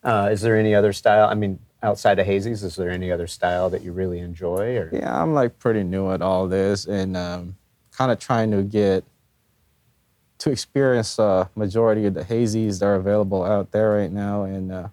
Uh, 0.02 0.28
is 0.32 0.40
there 0.40 0.56
any 0.56 0.74
other 0.74 0.92
style? 0.92 1.28
I 1.28 1.34
mean, 1.34 1.58
outside 1.82 2.18
of 2.18 2.26
hazies, 2.26 2.62
is 2.64 2.76
there 2.76 2.90
any 2.90 3.10
other 3.12 3.26
style 3.26 3.68
that 3.70 3.82
you 3.82 3.92
really 3.92 4.18
enjoy? 4.20 4.76
Or 4.76 4.90
Yeah, 4.92 5.20
I'm 5.22 5.34
like 5.34 5.58
pretty 5.58 5.82
new 5.82 6.10
at 6.10 6.22
all 6.22 6.48
this 6.48 6.86
and 6.86 7.16
um, 7.16 7.56
kind 7.92 8.10
of 8.10 8.18
trying 8.18 8.50
to 8.52 8.62
get 8.62 9.04
to 10.38 10.50
experience 10.50 11.18
uh, 11.18 11.48
majority 11.54 12.06
of 12.06 12.14
the 12.14 12.22
hazies 12.24 12.80
that 12.80 12.86
are 12.86 12.94
available 12.94 13.44
out 13.44 13.72
there 13.72 13.90
right 13.90 14.10
now 14.10 14.44
and 14.44 14.72
uh, 14.72 14.88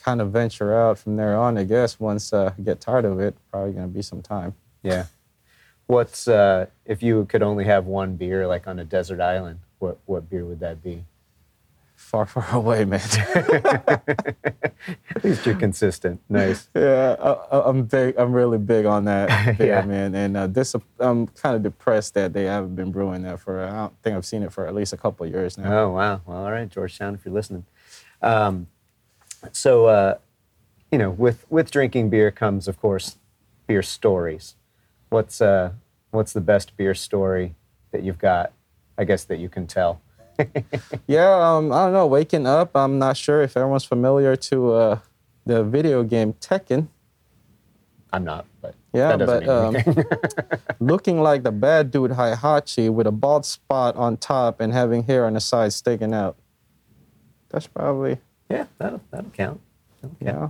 kind 0.00 0.20
of 0.20 0.30
venture 0.32 0.74
out 0.74 0.98
from 0.98 1.16
there 1.16 1.36
on, 1.36 1.56
I 1.58 1.64
guess. 1.64 2.00
Once 2.00 2.32
uh, 2.32 2.52
I 2.56 2.62
get 2.62 2.80
tired 2.80 3.04
of 3.04 3.20
it, 3.20 3.36
probably 3.50 3.72
going 3.72 3.86
to 3.88 3.92
be 3.94 4.02
some 4.02 4.22
time. 4.22 4.54
yeah, 4.82 5.04
what's 5.86 6.26
uh, 6.28 6.66
if 6.84 7.02
you 7.02 7.24
could 7.26 7.42
only 7.42 7.64
have 7.64 7.86
one 7.86 8.16
beer, 8.16 8.46
like 8.46 8.66
on 8.66 8.78
a 8.78 8.84
desert 8.84 9.20
island? 9.20 9.60
What 9.78 9.98
what 10.06 10.28
beer 10.30 10.44
would 10.44 10.60
that 10.60 10.82
be? 10.82 11.04
Far, 11.96 12.24
far 12.26 12.46
away, 12.56 12.84
man. 12.86 13.00
At 15.14 15.22
least 15.22 15.44
you're 15.44 15.54
consistent. 15.54 16.20
Nice. 16.28 16.68
yeah, 16.74 17.14
I, 17.20 17.60
I'm 17.68 17.84
big. 17.84 18.16
I'm 18.16 18.32
really 18.32 18.58
big 18.58 18.86
on 18.86 19.04
that 19.04 19.28
beer, 19.58 19.66
Yeah. 19.68 19.82
man. 19.84 20.14
And 20.14 20.36
uh, 20.36 20.46
this, 20.46 20.74
I'm 20.98 21.26
kind 21.28 21.56
of 21.56 21.62
depressed 21.62 22.14
that 22.14 22.32
they 22.32 22.44
haven't 22.44 22.74
been 22.74 22.90
brewing 22.90 23.22
that 23.22 23.40
for. 23.40 23.62
I 23.64 23.70
don't 23.76 24.02
think 24.02 24.16
I've 24.16 24.24
seen 24.26 24.42
it 24.42 24.52
for 24.52 24.66
at 24.66 24.74
least 24.74 24.92
a 24.92 24.96
couple 24.96 25.26
of 25.26 25.32
years 25.32 25.58
now. 25.58 25.72
Oh 25.78 25.90
wow. 25.92 26.20
Well, 26.26 26.44
all 26.44 26.50
right, 26.50 26.68
Georgetown, 26.68 27.14
if 27.14 27.24
you're 27.24 27.34
listening. 27.34 27.64
Um, 28.22 28.66
so, 29.52 29.86
uh, 29.86 30.18
you 30.90 30.98
know, 30.98 31.10
with 31.10 31.46
with 31.50 31.70
drinking 31.70 32.10
beer 32.10 32.30
comes, 32.30 32.68
of 32.68 32.80
course, 32.80 33.16
beer 33.66 33.82
stories. 33.82 34.56
What's 35.08 35.40
uh, 35.40 35.72
what's 36.10 36.32
the 36.32 36.40
best 36.40 36.76
beer 36.76 36.94
story 36.94 37.54
that 37.92 38.02
you've 38.02 38.18
got? 38.18 38.52
I 38.98 39.04
guess 39.04 39.24
that 39.24 39.38
you 39.38 39.48
can 39.48 39.66
tell. 39.66 40.00
Yeah, 41.06 41.56
um, 41.56 41.70
I 41.72 41.84
don't 41.84 41.92
know. 41.92 42.06
Waking 42.06 42.46
up, 42.46 42.74
I'm 42.74 42.98
not 42.98 43.16
sure 43.16 43.42
if 43.42 43.56
everyone's 43.56 43.84
familiar 43.84 44.36
to 44.36 44.72
uh, 44.72 44.98
the 45.44 45.62
video 45.64 46.02
game 46.02 46.32
Tekken. 46.34 46.88
I'm 48.12 48.24
not, 48.24 48.46
but 48.62 48.74
Yeah, 48.94 49.16
but 49.16 49.46
um, 49.48 49.76
looking 50.80 51.20
like 51.20 51.42
the 51.42 51.52
bad 51.52 51.90
dude 51.90 52.12
Heihachi 52.12 52.90
with 52.90 53.06
a 53.06 53.12
bald 53.12 53.44
spot 53.44 53.96
on 53.96 54.16
top 54.16 54.60
and 54.60 54.72
having 54.72 55.02
hair 55.02 55.26
on 55.26 55.34
the 55.34 55.40
side 55.40 55.72
sticking 55.72 56.14
out. 56.14 56.36
That's 57.50 57.66
probably 57.66 58.18
yeah, 58.50 58.66
that'll 58.78 59.00
that'll 59.10 59.30
count. 59.30 59.60
That'll 60.02 60.16
yeah. 60.20 60.48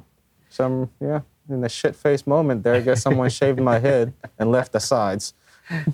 Some 0.49 0.91
yeah. 1.01 1.21
In 1.49 1.61
the 1.61 1.69
shit 1.69 1.97
face 1.97 2.27
moment 2.27 2.63
there, 2.63 2.75
I 2.75 2.81
guess 2.81 3.03
someone 3.03 3.29
shaved 3.31 3.61
my 3.61 3.79
head 3.79 4.13
and 4.39 4.51
left 4.51 4.73
the 4.73 4.81
sides. 4.81 5.35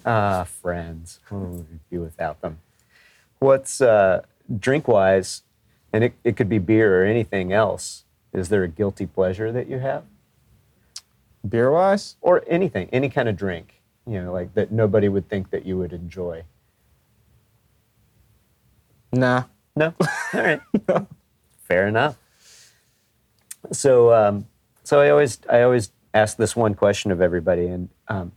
Ah, 0.06 0.44
friends. 0.44 1.20
What 1.28 1.40
would 1.42 1.70
we 1.70 1.78
be 1.90 1.98
without 1.98 2.40
them? 2.40 2.60
What's 3.40 3.82
uh, 3.82 4.22
drink 4.58 4.88
wise, 4.88 5.42
and 5.92 6.02
it, 6.02 6.14
it 6.24 6.34
could 6.34 6.48
be 6.48 6.58
beer 6.58 7.02
or 7.02 7.04
anything 7.04 7.52
else. 7.52 8.04
Is 8.32 8.48
there 8.48 8.62
a 8.64 8.68
guilty 8.68 9.04
pleasure 9.04 9.52
that 9.52 9.68
you 9.68 9.78
have? 9.78 10.04
Beer 11.46 11.70
wise, 11.70 12.16
or 12.22 12.42
anything, 12.46 12.88
any 12.90 13.10
kind 13.10 13.28
of 13.28 13.36
drink, 13.36 13.82
you 14.06 14.22
know, 14.22 14.32
like 14.32 14.54
that 14.54 14.72
nobody 14.72 15.10
would 15.10 15.28
think 15.28 15.50
that 15.50 15.66
you 15.66 15.76
would 15.76 15.92
enjoy. 15.92 16.42
nah. 19.12 19.44
No, 19.76 19.92
all 20.32 20.40
right, 20.40 20.60
fair 21.66 21.86
enough. 21.86 22.16
So, 23.72 24.12
um, 24.12 24.46
so 24.84 25.00
I 25.00 25.10
always, 25.10 25.38
I 25.50 25.62
always 25.62 25.90
ask 26.14 26.36
this 26.36 26.54
one 26.54 26.74
question 26.74 27.10
of 27.10 27.20
everybody, 27.20 27.66
and 27.66 27.88
um, 28.08 28.32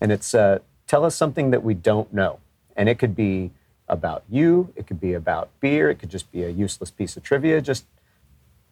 and 0.00 0.10
it's 0.12 0.34
uh, 0.34 0.58
tell 0.86 1.04
us 1.04 1.14
something 1.14 1.50
that 1.50 1.62
we 1.62 1.74
don't 1.74 2.12
know, 2.12 2.40
and 2.76 2.88
it 2.88 2.98
could 2.98 3.14
be 3.14 3.52
about 3.88 4.24
you, 4.28 4.72
it 4.76 4.86
could 4.86 5.00
be 5.00 5.12
about 5.12 5.48
beer, 5.60 5.90
it 5.90 5.98
could 5.98 6.10
just 6.10 6.30
be 6.32 6.42
a 6.42 6.48
useless 6.48 6.90
piece 6.90 7.16
of 7.16 7.22
trivia. 7.22 7.60
Just 7.60 7.84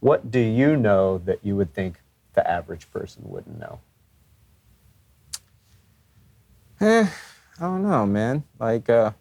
what 0.01 0.31
do 0.31 0.41
you 0.41 0.77
know 0.77 1.19
that 1.19 1.39
you 1.43 1.55
would 1.57 1.73
think 1.75 1.97
the 2.35 2.49
average 2.51 2.91
person 2.91 3.23
wouldn't 3.27 3.59
know? 3.59 3.79
Eh, 6.81 7.07
I 7.59 7.63
don't 7.63 7.83
know, 7.83 8.05
man. 8.07 8.43
Like, 8.59 8.89
uh, 8.89 9.13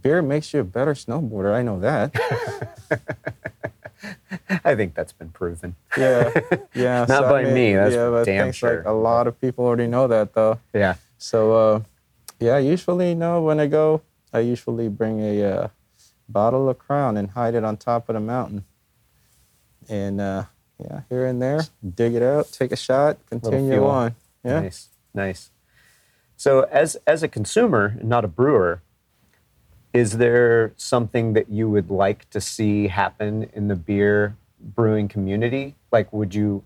beer 0.00 0.22
makes 0.22 0.52
you 0.52 0.60
a 0.60 0.64
better 0.64 0.94
snowboarder. 0.94 1.54
I 1.54 1.62
know 1.62 1.80
that. 1.80 2.14
I 4.64 4.74
think 4.74 4.94
that's 4.94 5.12
been 5.12 5.30
proven. 5.30 5.76
Yeah, 5.96 6.30
yeah. 6.74 7.06
Not 7.08 7.28
by 7.28 7.44
me, 7.44 7.74
that's 7.74 7.94
yeah, 7.94 8.10
but 8.10 8.24
damn 8.24 8.52
sure. 8.52 8.78
Like 8.78 8.86
a 8.86 8.92
lot 8.92 9.26
of 9.26 9.40
people 9.40 9.64
already 9.64 9.86
know 9.86 10.06
that, 10.08 10.34
though. 10.34 10.58
Yeah. 10.72 10.96
So, 11.18 11.52
uh, 11.52 11.80
yeah, 12.40 12.58
usually, 12.58 13.10
you 13.10 13.14
know, 13.14 13.40
when 13.42 13.60
I 13.60 13.66
go, 13.66 14.02
I 14.32 14.40
usually 14.40 14.88
bring 14.88 15.20
a 15.20 15.42
uh, 15.42 15.68
bottle 16.28 16.68
of 16.68 16.78
Crown 16.78 17.16
and 17.16 17.30
hide 17.30 17.54
it 17.54 17.64
on 17.64 17.76
top 17.76 18.08
of 18.08 18.14
the 18.14 18.20
mountain. 18.20 18.64
And 19.88 20.20
uh, 20.20 20.44
yeah, 20.78 21.02
here 21.08 21.26
and 21.26 21.40
there, 21.40 21.62
dig 21.94 22.14
it 22.14 22.22
out, 22.22 22.50
take 22.52 22.72
a 22.72 22.76
shot, 22.76 23.18
continue 23.28 23.72
fuel. 23.72 23.86
on. 23.86 24.14
Yeah. 24.44 24.60
Nice, 24.60 24.88
nice. 25.12 25.50
So, 26.36 26.62
as 26.70 26.96
as 27.06 27.22
a 27.22 27.28
consumer, 27.28 27.96
not 28.02 28.24
a 28.24 28.28
brewer, 28.28 28.82
is 29.94 30.18
there 30.18 30.72
something 30.76 31.32
that 31.34 31.48
you 31.48 31.70
would 31.70 31.88
like 31.88 32.28
to 32.30 32.40
see 32.40 32.88
happen 32.88 33.48
in 33.54 33.68
the 33.68 33.76
beer 33.76 34.36
brewing 34.60 35.06
community? 35.08 35.76
Like, 35.92 36.12
would 36.12 36.34
you? 36.34 36.64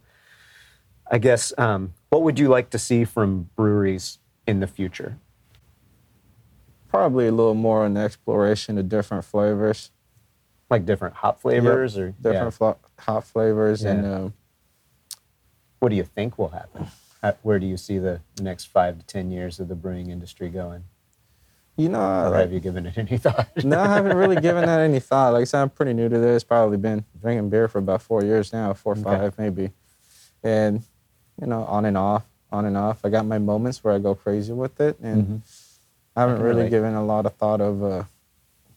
I 1.11 1.19
guess, 1.19 1.53
um, 1.57 1.95
what 2.11 2.23
would 2.23 2.39
you 2.39 2.49
like 2.49 2.71
to 2.71 2.79
see 2.79 3.05
from 3.05 3.49
breweries 3.55 4.19
in 4.47 4.61
the 4.61 4.67
future? 4.67 5.19
Probably 6.89 7.29
a 7.29 7.33
little 7.33 7.55
more 7.55 7.85
on 7.85 7.95
the 7.95 8.01
exploration 8.01 8.77
of 8.77 8.89
different 8.89 9.25
flavors. 9.25 9.91
Like 10.71 10.85
different 10.85 11.15
hop 11.15 11.41
flavors, 11.41 11.97
or 11.97 12.15
different 12.21 12.55
yeah. 12.61 12.75
hop 12.99 13.25
flavors 13.25 13.85
and 13.85 14.05
um, 14.05 14.35
what 15.79 15.89
do 15.89 15.97
you 15.97 16.05
think 16.05 16.39
will 16.39 16.51
happen? 16.51 16.89
Where 17.43 17.59
do 17.59 17.67
you 17.67 17.79
see 17.79 17.99
the 17.99 18.21
next 18.41 18.67
five 18.67 18.99
to 18.99 19.07
ten 19.07 19.31
years 19.31 19.61
of 19.61 19.69
the 19.69 19.75
brewing 19.75 20.11
industry 20.11 20.51
going? 20.51 20.85
You 21.79 21.89
know 21.89 22.01
Or 22.01 22.31
like, 22.31 22.41
have 22.41 22.53
you 22.53 22.61
given 22.61 22.85
it 22.87 22.99
any 22.99 23.17
thought? 23.25 23.49
no 23.65 23.79
i 23.81 23.87
haven't 23.89 24.17
really 24.17 24.37
given 24.37 24.67
that 24.67 24.81
any 24.81 24.99
thought 25.01 25.33
like 25.33 25.43
i 25.43 25.45
said 25.45 25.63
i'm 25.63 25.71
pretty 25.71 25.95
new 25.95 26.09
to 26.09 26.19
this 26.19 26.43
probably 26.45 26.77
been 26.77 27.05
drinking 27.23 27.49
beer 27.49 27.69
for 27.69 27.79
about 27.79 28.03
four 28.03 28.23
years 28.25 28.53
now 28.53 28.75
four 28.75 28.93
or 28.95 28.97
Okay. 28.99 29.05
five 29.05 29.39
maybe 29.39 29.71
and 30.43 30.83
you 31.41 31.47
know 31.47 31.63
on 31.65 31.85
and 31.87 31.97
off 31.97 32.25
on 32.53 32.65
and 32.67 32.77
off 32.77 33.05
i 33.05 33.09
got 33.09 33.25
my 33.25 33.39
moments 33.39 33.83
where 33.85 33.95
i 33.95 33.99
go 33.99 34.15
crazy 34.15 34.53
with 34.53 34.81
it 34.81 34.99
and 35.01 35.25
Mhm. 35.27 35.41
i 36.17 36.21
haven't 36.23 36.37
can 36.37 36.45
really 36.45 36.57
relate. 36.65 36.71
given 36.71 36.95
a 36.95 37.05
lot 37.05 37.25
of 37.27 37.33
thought 37.35 37.61
of 37.61 37.83
uh, 37.83 38.03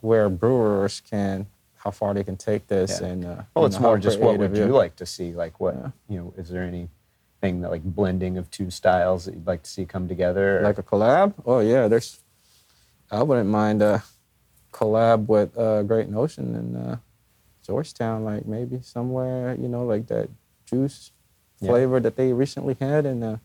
where 0.02 0.30
brewers 0.30 1.02
can 1.10 1.48
how 1.78 1.90
far 1.90 2.14
they 2.14 2.24
can 2.24 2.38
take 2.38 2.68
this 2.68 3.02
Yeah. 3.02 3.08
and 3.08 3.26
uh, 3.26 3.42
Well, 3.56 3.66
it's 3.66 3.78
know, 3.78 3.88
more 3.88 3.98
just 3.98 4.20
what 4.20 4.38
would 4.38 4.56
you 4.56 4.66
yeah. 4.68 4.72
like 4.72 4.96
to 4.98 5.06
see? 5.08 5.34
Like 5.34 5.60
what 5.60 5.74
Yeah. 5.74 5.90
you 6.10 6.18
know? 6.20 6.34
Is 6.38 6.50
there 6.50 6.62
anything 6.62 7.62
that 7.62 7.72
like 7.72 7.82
blending 7.84 8.38
of 8.38 8.52
two 8.52 8.70
styles 8.70 9.26
that 9.26 9.34
you'd 9.34 9.48
like 9.48 9.64
to 9.64 9.70
see 9.70 9.86
come 9.88 10.08
together? 10.08 10.60
or- 10.60 10.62
Like 10.62 10.78
a 10.78 10.84
collab? 10.84 11.34
Oh 11.44 11.58
yeah, 11.60 11.88
there's. 11.88 12.20
I 13.12 13.24
wouldn't 13.24 13.50
mind 13.50 13.82
a 13.82 14.04
collab 14.72 15.28
with 15.28 15.58
uh, 15.58 15.84
Great 15.84 16.10
Notion 16.10 16.56
in 16.56 16.76
uh, 16.76 16.98
Georgetown, 17.66 18.24
like 18.24 18.46
maybe 18.46 18.80
somewhere 18.82 19.56
you 19.60 19.68
know, 19.68 19.84
like 19.86 20.08
that 20.08 20.30
juice 20.66 21.12
Yeah. 21.60 21.70
flavor 21.72 22.00
that 22.00 22.16
they 22.16 22.34
recently 22.34 22.76
had, 22.80 23.06
and 23.06 23.24
uh, 23.24 23.38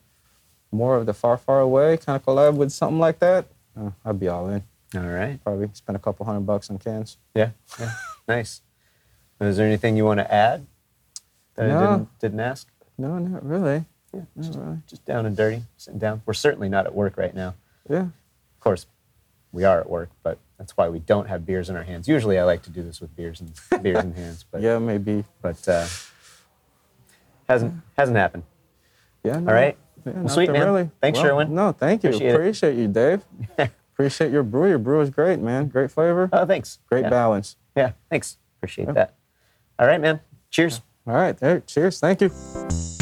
more 0.71 0.95
of 0.97 1.05
the 1.05 1.13
far, 1.13 1.37
far 1.37 1.59
away 1.59 1.97
kind 1.97 2.15
of 2.15 2.25
collab 2.25 2.55
with 2.55 2.71
something 2.71 2.99
like 2.99 3.19
that. 3.19 3.45
Uh, 3.77 3.91
I'd 4.05 4.19
be 4.19 4.27
all 4.27 4.49
in. 4.49 4.63
All 4.95 5.01
right. 5.01 5.43
Probably 5.43 5.69
spend 5.73 5.95
a 5.97 5.99
couple 5.99 6.25
hundred 6.25 6.45
bucks 6.45 6.69
on 6.69 6.77
cans. 6.79 7.17
Yeah. 7.35 7.49
yeah. 7.79 7.91
nice. 8.27 8.61
Is 9.41 9.57
there 9.57 9.67
anything 9.67 9.97
you 9.97 10.05
want 10.05 10.19
to 10.19 10.33
add 10.33 10.65
that 11.55 11.69
I 11.69 11.79
didn't 11.79 12.19
didn't 12.19 12.39
ask? 12.39 12.67
No, 12.97 13.19
not 13.19 13.45
really. 13.45 13.85
Yeah. 14.13 14.21
Not 14.35 14.45
Just, 14.45 14.57
really. 14.57 14.77
just 14.87 15.05
down 15.05 15.25
and 15.25 15.35
dirty, 15.37 15.61
sitting 15.75 15.99
down. 15.99 16.21
We're 16.25 16.33
certainly 16.33 16.69
not 16.69 16.85
at 16.87 16.95
work 16.95 17.17
right 17.17 17.35
now. 17.35 17.53
Yeah. 17.89 18.03
Of 18.07 18.59
course, 18.61 18.87
we 19.57 19.63
are 19.63 19.79
at 19.81 19.89
work, 19.89 20.11
but 20.21 20.37
that's 20.59 20.77
why 20.77 20.87
we 20.87 20.99
don't 20.99 21.27
have 21.27 21.43
beers 21.43 21.67
in 21.67 21.75
our 21.75 21.81
hands. 21.81 22.07
Usually, 22.07 22.37
I 22.37 22.43
like 22.43 22.61
to 22.63 22.69
do 22.69 22.83
this 22.83 23.01
with 23.01 23.15
beers 23.15 23.41
and 23.41 23.51
beers 23.83 24.03
in 24.03 24.13
hands, 24.13 24.45
but 24.51 24.61
Yeah, 24.61 24.77
maybe. 24.77 25.23
but 25.41 25.67
uh, 25.67 25.87
hasn't 27.49 27.73
hasn't 27.97 28.17
happened. 28.17 28.43
Yeah. 29.23 29.39
No, 29.39 29.47
All 29.49 29.55
right. 29.55 29.75
Yeah, 30.05 30.11
Well, 30.13 30.29
sweet, 30.29 30.51
man. 30.51 30.63
Really. 30.63 30.91
Thanks, 31.01 31.17
Well, 31.17 31.25
Sherwin. 31.25 31.55
No, 31.55 31.71
thank 31.71 32.03
you. 32.03 32.09
Appreciate. 32.09 32.33
Appreciate, 32.35 32.75
you, 32.75 32.87
Dave. 32.87 33.23
Appreciate 33.93 34.31
your 34.31 34.43
brew. 34.43 34.69
Your 34.69 34.77
brew 34.77 35.01
is 35.01 35.09
great, 35.09 35.39
man. 35.39 35.69
Great 35.69 35.89
flavor. 35.89 36.29
Oh, 36.31 36.45
thanks. 36.45 36.77
Great 36.87 37.05
yeah. 37.05 37.09
balance. 37.09 37.55
Yeah, 37.75 37.93
thanks. 38.11 38.37
Appreciate 38.59 38.85
Yeah. 38.89 38.91
that. 38.93 39.15
All 39.79 39.87
right, 39.87 39.99
man. 39.99 40.19
Cheers. 40.51 40.81
All 41.07 41.15
right. 41.15 41.35
Hey, 41.39 41.63
cheers. 41.65 41.99
Thank 41.99 42.21
you. 42.21 42.96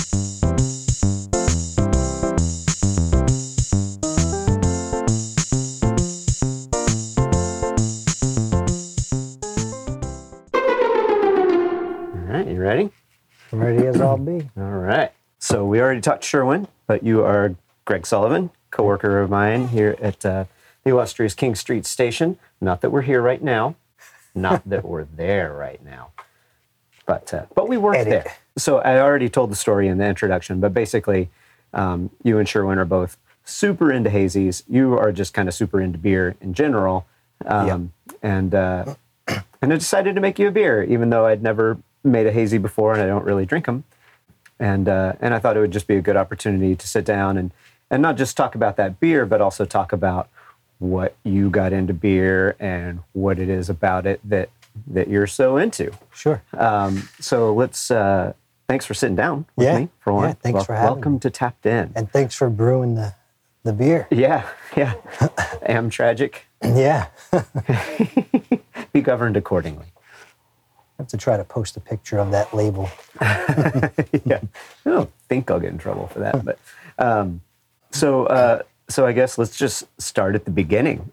Ready 14.35 14.45
as 14.45 14.51
I'll 14.57 14.65
be. 14.65 14.75
All 14.75 14.79
right. 14.79 15.11
So 15.39 15.65
we 15.65 15.79
already 15.79 16.01
talked 16.01 16.23
Sherwin, 16.23 16.67
but 16.87 17.03
you 17.03 17.23
are 17.23 17.55
Greg 17.85 18.05
Sullivan, 18.05 18.51
coworker 18.71 19.21
of 19.21 19.29
mine 19.29 19.69
here 19.69 19.95
at 20.01 20.25
uh, 20.25 20.45
the 20.83 20.91
illustrious 20.91 21.33
King 21.33 21.55
Street 21.55 21.85
Station. 21.85 22.37
Not 22.61 22.81
that 22.81 22.89
we're 22.89 23.01
here 23.01 23.21
right 23.21 23.41
now, 23.41 23.75
not 24.33 24.67
that 24.67 24.85
we're 24.85 25.03
there 25.15 25.53
right 25.53 25.83
now, 25.83 26.11
but 27.05 27.33
uh, 27.33 27.45
but 27.55 27.67
we 27.67 27.77
work 27.77 28.03
there. 28.05 28.35
So 28.57 28.79
I 28.79 28.99
already 28.99 29.29
told 29.29 29.51
the 29.51 29.55
story 29.55 29.87
in 29.87 29.97
the 29.97 30.05
introduction, 30.05 30.59
but 30.59 30.73
basically, 30.73 31.29
um, 31.73 32.09
you 32.23 32.39
and 32.39 32.47
Sherwin 32.47 32.79
are 32.79 32.85
both 32.85 33.17
super 33.43 33.91
into 33.91 34.09
hazies. 34.09 34.63
You 34.67 34.97
are 34.97 35.11
just 35.11 35.33
kind 35.33 35.47
of 35.47 35.53
super 35.53 35.81
into 35.81 35.97
beer 35.97 36.35
in 36.41 36.53
general, 36.53 37.05
um, 37.45 37.93
and 38.23 38.55
uh, 38.55 38.95
and 39.61 39.73
I 39.73 39.75
decided 39.75 40.15
to 40.15 40.21
make 40.21 40.39
you 40.39 40.47
a 40.47 40.51
beer, 40.51 40.83
even 40.83 41.09
though 41.09 41.25
I'd 41.25 41.43
never 41.43 41.77
made 42.03 42.27
a 42.27 42.31
hazy 42.31 42.57
before 42.57 42.93
and 42.93 43.01
I 43.01 43.07
don't 43.07 43.25
really 43.25 43.45
drink 43.45 43.65
them 43.65 43.83
and 44.59 44.87
uh, 44.89 45.13
and 45.21 45.33
I 45.33 45.39
thought 45.39 45.57
it 45.57 45.59
would 45.59 45.71
just 45.71 45.87
be 45.87 45.97
a 45.97 46.01
good 46.01 46.15
opportunity 46.17 46.75
to 46.75 46.87
sit 46.87 47.05
down 47.05 47.37
and 47.37 47.51
and 47.91 48.01
not 48.01 48.17
just 48.17 48.35
talk 48.37 48.55
about 48.55 48.77
that 48.77 48.99
beer, 48.99 49.25
but 49.25 49.41
also 49.41 49.65
talk 49.65 49.91
about 49.93 50.29
what 50.79 51.15
you 51.23 51.49
got 51.49 51.71
into 51.73 51.93
beer 51.93 52.55
and 52.59 52.99
what 53.13 53.39
it 53.39 53.49
is 53.49 53.69
about 53.69 54.05
it 54.05 54.19
that 54.23 54.49
that 54.87 55.07
you're 55.07 55.27
so 55.27 55.57
into. 55.57 55.91
Sure. 56.13 56.41
Um, 56.53 57.07
so 57.19 57.53
let's. 57.53 57.89
Uh, 57.91 58.33
thanks 58.67 58.85
for 58.85 58.93
sitting 58.93 59.15
down 59.15 59.45
with 59.55 59.67
Yeah. 59.67 59.79
me 59.79 59.89
for 59.99 60.11
one. 60.13 60.29
Yeah, 60.29 60.33
thanks 60.41 60.65
for 60.65 60.73
having 60.73 60.93
Welcome 60.95 61.13
me. 61.13 61.19
to 61.19 61.29
Tapped 61.29 61.65
In. 61.65 61.91
And 61.95 62.11
thanks 62.11 62.33
for 62.35 62.49
brewing 62.49 62.95
the, 62.95 63.13
the 63.63 63.71
beer. 63.73 64.07
yeah, 64.09 64.47
yeah. 64.75 64.95
Am 65.65 65.89
tragic. 65.89 66.45
Yeah. 66.63 67.07
Be 68.93 69.01
governed 69.01 69.37
accordingly. 69.37 69.85
I 70.97 71.03
have 71.03 71.07
to 71.09 71.17
try 71.17 71.35
to 71.35 71.43
post 71.43 71.75
a 71.75 71.81
picture 71.81 72.17
of 72.19 72.31
that 72.31 72.53
label. 72.53 72.89
yeah, 73.21 74.39
I 74.85 74.89
don't 74.89 75.11
think 75.27 75.51
I'll 75.51 75.59
get 75.59 75.71
in 75.71 75.77
trouble 75.77 76.07
for 76.07 76.19
that. 76.19 76.45
But 76.45 76.57
um, 76.97 77.41
so, 77.91 78.25
uh, 78.27 78.61
so 78.87 79.05
I 79.05 79.11
guess 79.11 79.37
let's 79.37 79.57
just 79.57 79.85
start 80.01 80.35
at 80.35 80.45
the 80.45 80.51
beginning. 80.51 81.11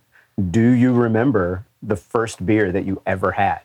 Do 0.51 0.71
you 0.71 0.93
remember 0.93 1.67
the 1.83 1.97
first 1.97 2.47
beer 2.47 2.71
that 2.71 2.85
you 2.85 3.03
ever 3.07 3.33
had? 3.33 3.63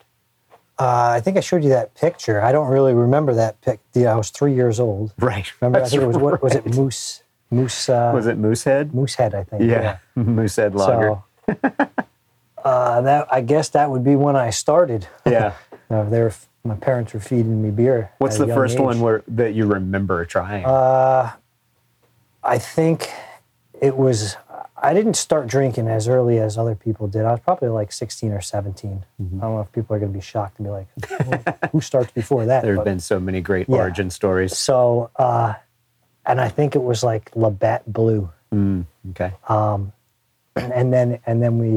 Uh, 0.79 1.09
I 1.15 1.21
think 1.21 1.37
I 1.37 1.39
showed 1.39 1.63
you 1.63 1.69
that 1.69 1.95
picture. 1.95 2.41
I 2.41 2.51
don't 2.51 2.67
really 2.67 2.93
remember 2.93 3.33
that 3.35 3.61
pic. 3.61 3.79
Yeah, 3.93 4.13
I 4.13 4.15
was 4.15 4.29
three 4.29 4.53
years 4.53 4.79
old. 4.79 5.13
Right. 5.19 5.51
Remember, 5.61 5.83
I 5.83 5.87
think 5.87 6.01
it 6.01 6.07
was 6.07 6.17
what 6.17 6.41
was 6.41 6.55
it. 6.55 6.65
Moose 6.75 7.23
Moose 7.49 7.89
uh, 7.89 8.11
Was 8.13 8.27
it 8.27 8.37
Moosehead? 8.37 8.93
Moosehead? 8.93 9.33
I 9.33 9.43
think. 9.43 9.63
Yeah, 9.63 9.97
Moosehead 10.15 10.75
Lager. 10.75 11.21
So 11.47 11.55
uh, 12.63 13.01
that 13.01 13.27
I 13.31 13.41
guess 13.41 13.69
that 13.69 13.89
would 13.89 14.03
be 14.03 14.15
when 14.15 14.35
I 14.35 14.49
started. 14.49 15.07
yeah. 15.25 15.53
Uh, 15.89 16.03
they 16.03 16.19
were, 16.21 16.33
my 16.63 16.75
parents 16.75 17.13
were 17.13 17.19
feeding 17.19 17.61
me 17.61 17.71
beer. 17.71 18.11
What's 18.17 18.37
the 18.37 18.47
first 18.47 18.75
age. 18.75 18.81
one 18.81 18.99
where 18.99 19.23
that 19.27 19.53
you 19.53 19.65
remember 19.65 20.25
trying? 20.25 20.65
Uh, 20.65 21.31
I 22.43 22.57
think 22.59 23.09
it 23.81 23.95
was. 23.97 24.35
I 24.79 24.93
didn't 24.93 25.15
start 25.15 25.47
drinking 25.47 25.87
as 25.87 26.07
early 26.07 26.37
as 26.37 26.55
other 26.57 26.75
people 26.75 27.07
did. 27.07 27.25
I 27.25 27.31
was 27.31 27.39
probably 27.39 27.69
like 27.69 27.91
16 27.91 28.31
or 28.31 28.41
17. 28.41 29.03
Mm-hmm. 29.19 29.37
I 29.39 29.41
don't 29.45 29.55
know 29.55 29.61
if 29.61 29.71
people 29.71 29.95
are 29.95 29.99
going 29.99 30.11
to 30.11 30.17
be 30.17 30.21
shocked 30.23 30.59
and 30.59 30.67
be 30.67 30.71
like, 30.71 30.87
"Who- 31.09 31.67
"Who 31.71 31.81
starts 31.81 32.11
before 32.11 32.45
that?" 32.45 32.61
there 32.63 32.73
have 32.73 32.79
But- 32.85 32.91
been 32.91 32.99
so 32.99 33.19
many 33.19 33.41
great 33.41 33.67
Yeah. 33.69 33.77
origin 33.77 34.09
stories. 34.11 34.55
So, 34.57 35.09
uh, 35.15 35.55
and 36.25 36.39
I 36.39 36.49
think 36.49 36.75
it 36.75 36.83
was 36.83 37.03
like 37.03 37.31
Labatt 37.35 37.91
Blue, 37.91 38.29
Mm, 38.53 38.85
okay. 39.11 39.33
and 39.47 40.93
then 40.93 41.19
and 41.25 41.41
then 41.41 41.57
we, 41.57 41.67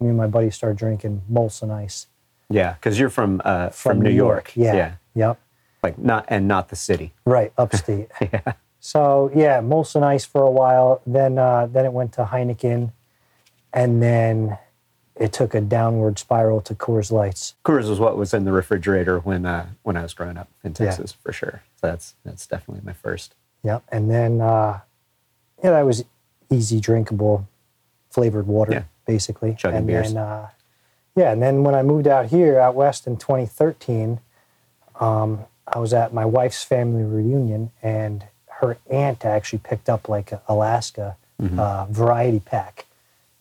me 0.00 0.08
and 0.08 0.16
my 0.16 0.26
buddy 0.26 0.50
started 0.50 0.76
drinking 0.78 1.22
Molson 1.32 1.70
Ice 1.70 2.06
Yeah, 2.50 2.74
because 2.74 2.98
you're 2.98 3.10
from 3.10 3.40
uh, 3.44 3.70
from, 3.70 4.02
New 4.02 4.10
York. 4.10 4.52
Yeah. 4.56 4.74
yeah. 4.74 4.92
Yep. 5.14 5.40
Like 5.82 5.98
not 5.98 6.24
and 6.28 6.46
not 6.46 6.68
the 6.68 6.76
city. 6.76 7.14
Right, 7.24 7.52
upstate. 7.56 8.08
yeah. 8.20 8.52
So 8.80 9.30
yeah, 9.34 9.60
Molson 9.60 10.02
Ice 10.02 10.24
for 10.24 10.42
a 10.42 10.50
while. 10.50 11.00
Then 11.06 11.38
uh, 11.38 11.66
then 11.66 11.84
it 11.86 11.92
went 11.92 12.12
to 12.14 12.24
Heineken, 12.24 12.92
and 13.72 14.02
then 14.02 14.58
it 15.16 15.32
took 15.32 15.54
a 15.54 15.60
downward 15.60 16.18
spiral 16.18 16.60
to 16.62 16.74
Coors 16.74 17.12
Lights. 17.12 17.54
Coors 17.64 17.88
was 17.88 18.00
what 18.00 18.16
was 18.16 18.32
in 18.34 18.44
the 18.44 18.52
refrigerator 18.52 19.18
when 19.20 19.46
uh, 19.46 19.66
when 19.82 19.96
I 19.96 20.02
was 20.02 20.12
growing 20.12 20.36
up 20.36 20.48
in 20.64 20.70
Yeah. 20.72 20.86
Texas 20.86 21.12
for 21.12 21.32
sure. 21.32 21.62
So 21.80 21.86
that's 21.86 22.14
that's 22.24 22.46
definitely 22.46 22.82
my 22.84 22.92
first. 22.94 23.34
Yep. 23.62 23.84
And 23.90 24.10
then 24.10 24.40
uh, 24.40 24.80
yeah, 25.62 25.70
that 25.70 25.86
was 25.86 26.04
easy 26.50 26.80
drinkable, 26.80 27.46
flavored 28.10 28.46
water 28.46 28.72
Yeah. 28.72 28.82
basically. 29.06 29.54
Chugging 29.54 29.78
and 29.78 29.86
beers. 29.86 30.12
then 30.14 30.22
uh, 30.22 30.48
yeah, 31.16 31.32
and 31.32 31.42
then 31.42 31.64
when 31.64 31.74
I 31.74 31.82
moved 31.82 32.06
out 32.06 32.26
here 32.26 32.58
out 32.58 32.74
west 32.74 33.06
in 33.06 33.16
2013, 33.16 34.20
um, 35.00 35.40
I 35.66 35.78
was 35.78 35.92
at 35.92 36.12
my 36.12 36.24
wife's 36.24 36.64
family 36.64 37.04
reunion, 37.04 37.70
and 37.82 38.24
her 38.60 38.78
aunt 38.90 39.24
actually 39.24 39.60
picked 39.60 39.88
up 39.88 40.08
like 40.08 40.32
a 40.32 40.42
Alaska 40.48 41.16
Mm-hmm. 41.40 41.58
uh, 41.58 41.86
variety 41.86 42.38
pack, 42.40 42.84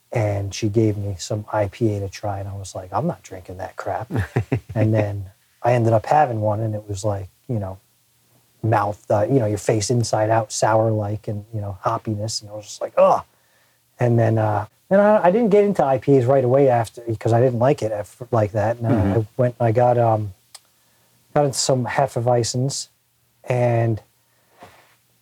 and 0.09 0.55
she 0.55 0.69
gave 0.69 0.95
me 0.95 1.17
some 1.19 1.43
IPA 1.43 1.99
to 1.99 2.07
try, 2.07 2.39
and 2.39 2.47
I 2.47 2.53
was 2.53 2.73
like, 2.73 2.93
I'm 2.93 3.07
not 3.07 3.23
drinking 3.23 3.57
that 3.57 3.75
crap. 3.75 4.09
and 4.73 4.93
then 4.93 5.31
I 5.61 5.73
ended 5.73 5.91
up 5.91 6.05
having 6.05 6.39
one, 6.39 6.61
and 6.61 6.73
it 6.73 6.87
was 6.87 7.03
like 7.03 7.27
you 7.49 7.59
know 7.59 7.77
mouth, 8.63 9.03
uh, 9.11 9.23
you 9.23 9.39
know, 9.39 9.45
your 9.45 9.57
face 9.57 9.89
inside 9.89 10.29
out, 10.29 10.51
sour 10.53 10.91
like, 10.91 11.27
and 11.27 11.43
you 11.53 11.59
know, 11.59 11.77
hoppiness. 11.83 12.41
And 12.41 12.49
I 12.49 12.53
was 12.53 12.65
just 12.65 12.81
like, 12.81 12.93
oh. 12.97 13.23
And 13.99 14.17
then, 14.17 14.37
uh, 14.37 14.67
and 14.89 14.99
I, 15.01 15.25
I 15.25 15.31
didn't 15.31 15.49
get 15.49 15.63
into 15.63 15.81
IPAs 15.81 16.27
right 16.27 16.43
away 16.43 16.67
after 16.69 17.01
because 17.07 17.33
I 17.33 17.39
didn't 17.39 17.59
like 17.59 17.81
it 17.81 17.91
f- 17.91 18.21
like 18.31 18.51
that. 18.53 18.77
And 18.77 18.87
uh, 18.87 19.19
I 19.19 19.25
went, 19.37 19.55
I 19.59 19.71
got 19.71 19.97
um, 19.97 20.33
got 21.33 21.45
into 21.45 21.57
some 21.57 21.85
Hefeweizens 21.85 22.87
and 23.43 24.01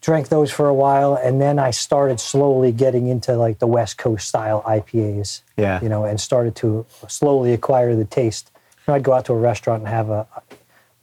drank 0.02 0.30
those 0.30 0.52
for 0.52 0.68
a 0.68 0.74
while, 0.74 1.16
and 1.16 1.42
then 1.42 1.60
I 1.60 1.72
started 1.72 2.20
slowly 2.20 2.72
getting 2.72 3.08
into 3.08 3.36
like 3.36 3.60
the 3.60 3.68
West 3.68 3.98
Coast 3.98 4.28
style 4.28 4.62
IPAs. 4.64 5.42
Yeah. 5.58 5.82
You 5.82 5.90
know, 5.90 6.06
and 6.06 6.20
started 6.20 6.56
to 6.58 6.86
slowly 7.08 7.54
acquire 7.54 7.96
the 7.96 8.06
taste. 8.06 8.52
I'd 8.90 9.04
go 9.04 9.12
out 9.14 9.26
to 9.26 9.34
a 9.34 9.38
restaurant 9.38 9.82
and 9.82 9.90
have 9.90 10.10
a. 10.10 10.26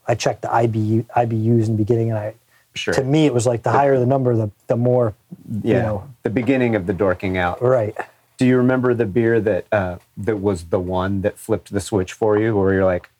I 0.07 0.15
checked 0.15 0.43
the 0.43 0.49
IBU, 0.49 1.05
IBUs 1.07 1.67
in 1.67 1.73
the 1.73 1.77
beginning, 1.79 2.11
and 2.11 2.19
I. 2.19 2.35
Sure. 2.77 2.93
To 2.95 3.05
me, 3.05 3.25
it 3.27 3.33
was 3.33 3.47
like 3.47 3.63
the 3.63 3.71
higher 3.71 3.99
the 4.01 4.07
number, 4.07 4.35
the 4.35 4.51
the 4.67 4.77
more. 4.77 5.15
yeah. 5.63 5.77
You 5.77 5.83
know, 5.83 6.11
The 6.25 6.31
beginning 6.31 6.75
of 6.75 6.87
the 6.87 6.93
dorking 6.93 7.37
out. 7.37 7.63
right. 7.63 7.95
Do 8.37 8.47
you 8.47 8.57
remember 8.57 8.95
the 8.95 9.07
beer 9.07 9.41
that 9.41 9.67
uh, 9.71 9.99
that 10.17 10.37
was 10.37 10.65
the 10.65 10.81
one 10.81 11.23
that 11.23 11.39
flipped 11.39 11.73
the 11.73 11.81
switch 11.81 12.13
for 12.13 12.39
you, 12.39 12.57
where 12.57 12.75
you're 12.75 12.85
like, 12.85 13.11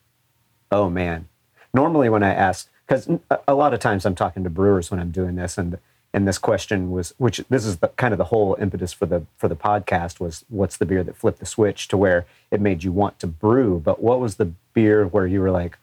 "Oh 0.71 0.89
man." 0.89 1.27
Normally, 1.73 2.09
when 2.09 2.23
I 2.23 2.33
ask, 2.33 2.69
because 2.87 3.09
a 3.47 3.53
lot 3.53 3.73
of 3.73 3.79
times 3.79 4.05
I'm 4.05 4.15
talking 4.15 4.43
to 4.43 4.49
brewers 4.49 4.91
when 4.91 4.99
I'm 4.99 5.11
doing 5.11 5.35
this, 5.35 5.57
and 5.57 5.77
and 6.13 6.25
this 6.25 6.37
question 6.37 6.91
was, 6.91 7.13
which 7.17 7.41
this 7.49 7.65
is 7.65 7.77
the 7.77 7.89
kind 7.89 8.13
of 8.13 8.17
the 8.17 8.25
whole 8.25 8.55
impetus 8.59 8.93
for 8.93 9.05
the 9.05 9.25
for 9.37 9.47
the 9.47 9.55
podcast 9.55 10.19
was, 10.19 10.45
what's 10.49 10.77
the 10.77 10.85
beer 10.85 11.03
that 11.03 11.17
flipped 11.17 11.39
the 11.39 11.45
switch 11.45 11.89
to 11.89 11.97
where 11.97 12.25
it 12.51 12.61
made 12.61 12.83
you 12.83 12.91
want 12.91 13.19
to 13.19 13.27
brew? 13.27 13.81
But 13.83 14.01
what 14.01 14.19
was 14.21 14.35
the 14.35 14.51
beer 14.73 15.05
where 15.05 15.27
you 15.27 15.41
were 15.41 15.51
like, 15.51 15.77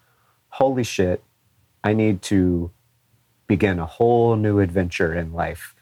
"Holy 0.51 0.85
shit, 0.85 1.23
I 1.85 1.92
need 1.92 2.23
to 2.23 2.71
begin 3.47 3.79
a 3.79 3.87
whole 3.87 4.37
new 4.37 4.59
adventure 4.59 5.14
in 5.14 5.33
life"? 5.33 5.75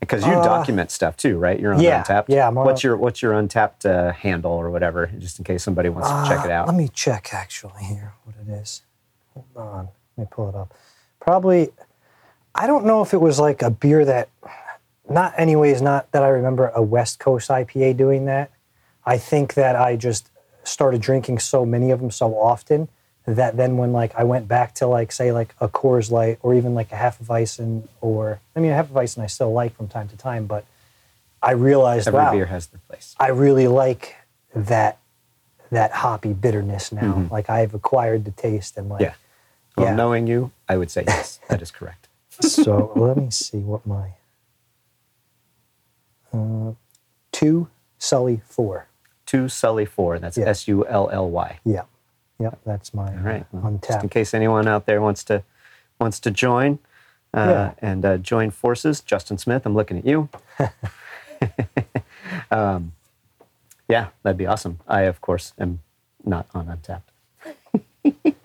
Because 0.00 0.24
you 0.24 0.32
Uh, 0.32 0.42
document 0.44 0.90
stuff 0.90 1.16
too, 1.16 1.38
right? 1.38 1.58
You're 1.58 1.74
on 1.74 1.80
yeah, 1.80 2.02
Untappd. 2.04 2.26
yeah, 2.28 2.46
I'm 2.46 2.56
on 2.56 2.64
what's 2.64 2.84
your 2.84 2.96
What's 2.96 3.20
your 3.20 3.32
Untappd 3.32 3.84
uh, 3.84 4.12
handle 4.12 4.52
or 4.52 4.70
whatever, 4.70 5.06
just 5.18 5.38
in 5.38 5.44
case 5.44 5.62
somebody 5.64 5.88
wants 5.88 6.08
to 6.08 6.24
check 6.28 6.44
it 6.44 6.50
Uh, 6.50 6.54
out. 6.54 6.66
Let 6.68 6.76
me 6.76 6.88
check 6.88 7.34
actually 7.34 7.82
here 7.84 8.14
what 8.24 8.36
it 8.40 8.50
is. 8.52 8.82
Hold 9.34 9.46
on. 9.56 9.88
Let 10.16 10.24
me 10.24 10.28
pull 10.30 10.48
it 10.48 10.54
up. 10.54 10.72
Probably, 11.20 11.70
I 12.54 12.66
don't 12.66 12.84
know 12.84 13.02
if 13.02 13.12
it 13.12 13.20
was 13.20 13.40
like 13.40 13.60
a 13.62 13.70
beer 13.70 14.04
that, 14.04 14.28
not 15.10 15.34
anyways, 15.36 15.82
not 15.82 16.10
that 16.12 16.22
I 16.22 16.28
remember 16.28 16.68
a 16.74 16.82
West 16.82 17.18
Coast 17.18 17.48
IPA 17.50 17.96
doing 17.96 18.24
that. 18.26 18.50
I 19.04 19.18
think 19.18 19.54
that 19.54 19.74
I 19.74 19.96
just 19.96 20.30
started 20.64 21.00
drinking 21.00 21.38
so 21.40 21.64
many 21.66 21.90
of 21.90 22.00
them 22.00 22.10
so 22.10 22.36
often 22.38 22.88
that 23.36 23.56
then 23.56 23.76
when 23.76 23.92
like 23.92 24.14
I 24.16 24.24
went 24.24 24.48
back 24.48 24.74
to 24.76 24.86
like 24.86 25.12
say 25.12 25.32
like 25.32 25.54
a 25.60 25.68
Coors 25.68 26.10
Light 26.10 26.38
or 26.42 26.54
even 26.54 26.74
like 26.74 26.92
a 26.92 26.96
half 26.96 27.20
of 27.20 27.26
Hefeweizen 27.26 27.86
or 28.00 28.40
I 28.56 28.60
mean 28.60 28.70
a 28.70 28.74
half 28.74 28.86
of 28.90 28.96
Hefeweizen 28.96 29.22
I 29.22 29.26
still 29.26 29.52
like 29.52 29.76
from 29.76 29.88
time 29.88 30.08
to 30.08 30.16
time, 30.16 30.46
but 30.46 30.64
I 31.42 31.52
realized 31.52 32.06
that 32.06 32.14
Every 32.14 32.24
wow, 32.24 32.32
beer 32.32 32.46
has 32.46 32.66
their 32.68 32.80
place. 32.88 33.14
I 33.20 33.28
really 33.28 33.68
like 33.68 34.16
that 34.54 34.98
that 35.70 35.92
hoppy 35.92 36.32
bitterness 36.32 36.90
now. 36.92 37.28
Like 37.30 37.50
I've 37.50 37.74
acquired 37.74 38.24
the 38.24 38.30
taste 38.32 38.76
and 38.76 38.88
like 38.88 39.00
Mm-hmm. 39.00 39.04
Yeah. 39.04 39.14
Well, 39.76 39.86
yeah. 39.86 39.94
knowing 39.94 40.26
you, 40.26 40.50
I 40.68 40.76
would 40.76 40.90
say 40.90 41.04
yes. 41.06 41.38
that 41.48 41.62
is 41.62 41.70
correct. 41.70 42.08
so 42.40 42.92
let 42.96 43.16
me 43.16 43.30
see 43.30 43.58
what 43.58 43.86
my 43.86 44.12
uh, 46.32 46.72
two 47.32 47.68
Sully 47.98 48.40
four. 48.44 48.86
Two 49.26 49.48
Sully 49.48 49.84
four. 49.84 50.14
and 50.14 50.24
That's 50.24 50.36
Yeah. 50.38 50.46
S 50.46 50.66
U 50.68 50.86
L 50.86 51.08
L 51.12 51.28
Y. 51.30 51.60
Yeah, 51.64 51.82
yep, 52.38 52.58
that's 52.64 52.92
my 52.94 53.08
All 53.08 53.22
right. 53.22 53.46
Well, 53.52 53.80
just 53.86 54.02
in 54.02 54.08
case 54.08 54.34
anyone 54.34 54.66
out 54.68 54.86
there 54.86 55.00
wants 55.00 55.24
to 55.24 55.42
wants 56.00 56.20
to 56.20 56.30
join 56.30 56.78
uh, 57.34 57.46
Yeah. 57.48 57.88
and 57.88 58.04
uh, 58.04 58.18
join 58.18 58.50
forces, 58.50 59.00
Justin 59.00 59.38
Smith, 59.38 59.66
I'm 59.66 59.74
looking 59.74 59.98
at 59.98 60.06
you. 60.06 60.28
um, 62.50 62.92
yeah, 63.88 64.08
that'd 64.22 64.36
be 64.36 64.46
awesome. 64.46 64.80
I, 64.86 65.02
of 65.02 65.20
course, 65.20 65.52
am 65.58 65.80
not 66.24 66.46
on 66.54 66.66
Untappd. 66.66 67.02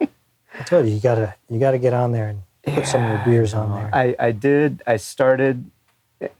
I 0.59 0.63
told 0.65 0.87
you 0.87 0.93
you 0.93 0.99
gotta 0.99 1.35
you 1.49 1.59
gotta 1.59 1.79
get 1.79 1.93
on 1.93 2.11
there 2.11 2.29
and 2.29 2.41
put 2.75 2.87
some 2.87 3.03
of 3.03 3.09
your 3.09 3.25
beers 3.25 3.53
on 3.53 3.71
there. 3.71 3.89
I, 3.93 4.15
I 4.19 4.31
did. 4.31 4.83
I 4.85 4.97
started. 4.97 5.69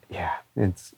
Yeah, 0.10 0.36
it's. 0.56 0.94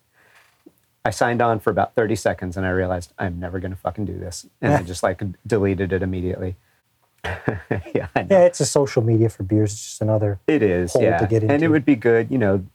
I 1.06 1.12
signed 1.12 1.39
on 1.39 1.60
for 1.60 1.70
about 1.70 1.94
30 1.94 2.15
seconds 2.15 2.58
and 2.58 2.65
I 2.65 2.72
realized 2.72 3.13
I'm 3.20 3.39
never 3.39 3.60
going 3.60 3.72
to 3.72 3.78
fucking 3.78 4.06
do 4.06 4.18
this. 4.18 4.48
And 4.60 4.74
I 4.74 4.82
just 4.82 5.04
like 5.04 5.22
deleted 5.46 5.94
it 5.94 6.02
immediately. 6.02 6.56
yeah, 7.24 8.08
yeah, 8.15 8.41
it's 8.41 8.60
a 8.60 8.65
social 8.65 9.04
media 9.04 9.30
for 9.30 9.44
beers. 9.44 9.72
It's 9.72 9.84
just 9.84 10.02
another. 10.02 10.39
It 10.48 10.63
is, 10.63 10.96
yeah. 11.00 11.28
And 11.32 11.62
it 11.62 11.68
would 11.68 11.86
be 11.86 11.96
good, 11.96 12.32
you 12.32 12.39
know, 12.39 12.65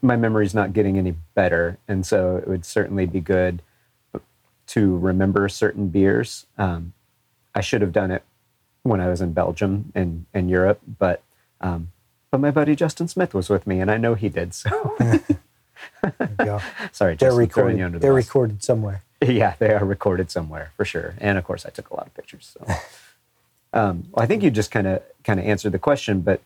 my 0.00 0.14
memory's 0.14 0.54
not 0.54 0.72
getting 0.72 0.96
any 0.96 1.16
better. 1.34 1.78
And 1.88 2.06
so 2.06 2.36
it 2.36 2.46
would 2.46 2.64
certainly 2.64 3.06
be 3.06 3.20
good 3.20 3.62
to 4.68 4.96
remember 4.98 5.48
certain 5.48 5.88
beers. 5.88 6.46
Um, 6.56 6.92
I 7.52 7.60
should 7.62 7.80
have 7.80 7.92
done 7.92 8.12
it 8.12 8.22
when 8.84 9.00
I 9.00 9.08
was 9.08 9.20
in 9.20 9.32
Belgium 9.32 9.90
and, 9.94 10.26
and 10.32 10.48
Europe, 10.48 10.80
but 10.98 11.22
um, 11.60 11.90
but 12.30 12.40
my 12.40 12.52
buddy 12.52 12.76
Justin 12.76 13.08
Smith 13.08 13.34
was 13.34 13.50
with 13.50 13.66
me 13.66 13.80
and 13.80 13.90
I 13.90 13.96
know 13.96 14.14
he 14.14 14.28
did. 14.28 14.54
So 14.54 14.94
There 14.98 15.14
you 15.14 15.18
go. 15.18 15.40
sorry, 16.92 17.16
They're 17.16 17.30
Justin, 17.30 17.48
throwing 17.48 17.78
you 17.78 17.84
recorded. 17.84 17.84
under 17.84 17.98
the 17.98 18.02
They're 18.02 18.14
bus. 18.14 18.26
recorded 18.26 18.62
somewhere. 18.62 19.02
Yeah, 19.22 19.54
they 19.58 19.74
are 19.74 19.84
recorded 19.84 20.30
somewhere 20.30 20.72
for 20.78 20.86
sure. 20.86 21.14
And 21.18 21.36
of 21.36 21.44
course, 21.44 21.66
I 21.66 21.68
took 21.70 21.90
a 21.90 21.94
lot 21.94 22.06
of 22.06 22.14
pictures. 22.14 22.56
So, 22.58 22.74
um, 23.78 24.04
well, 24.12 24.22
I 24.22 24.26
think 24.26 24.42
you 24.42 24.50
just 24.50 24.70
kind 24.70 24.86
of 24.86 25.02
kind 25.24 25.38
of 25.38 25.44
answered 25.44 25.72
the 25.72 25.78
question, 25.78 26.22
but 26.22 26.40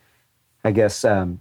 I 0.64 0.72
guess 0.72 1.04
um, 1.04 1.40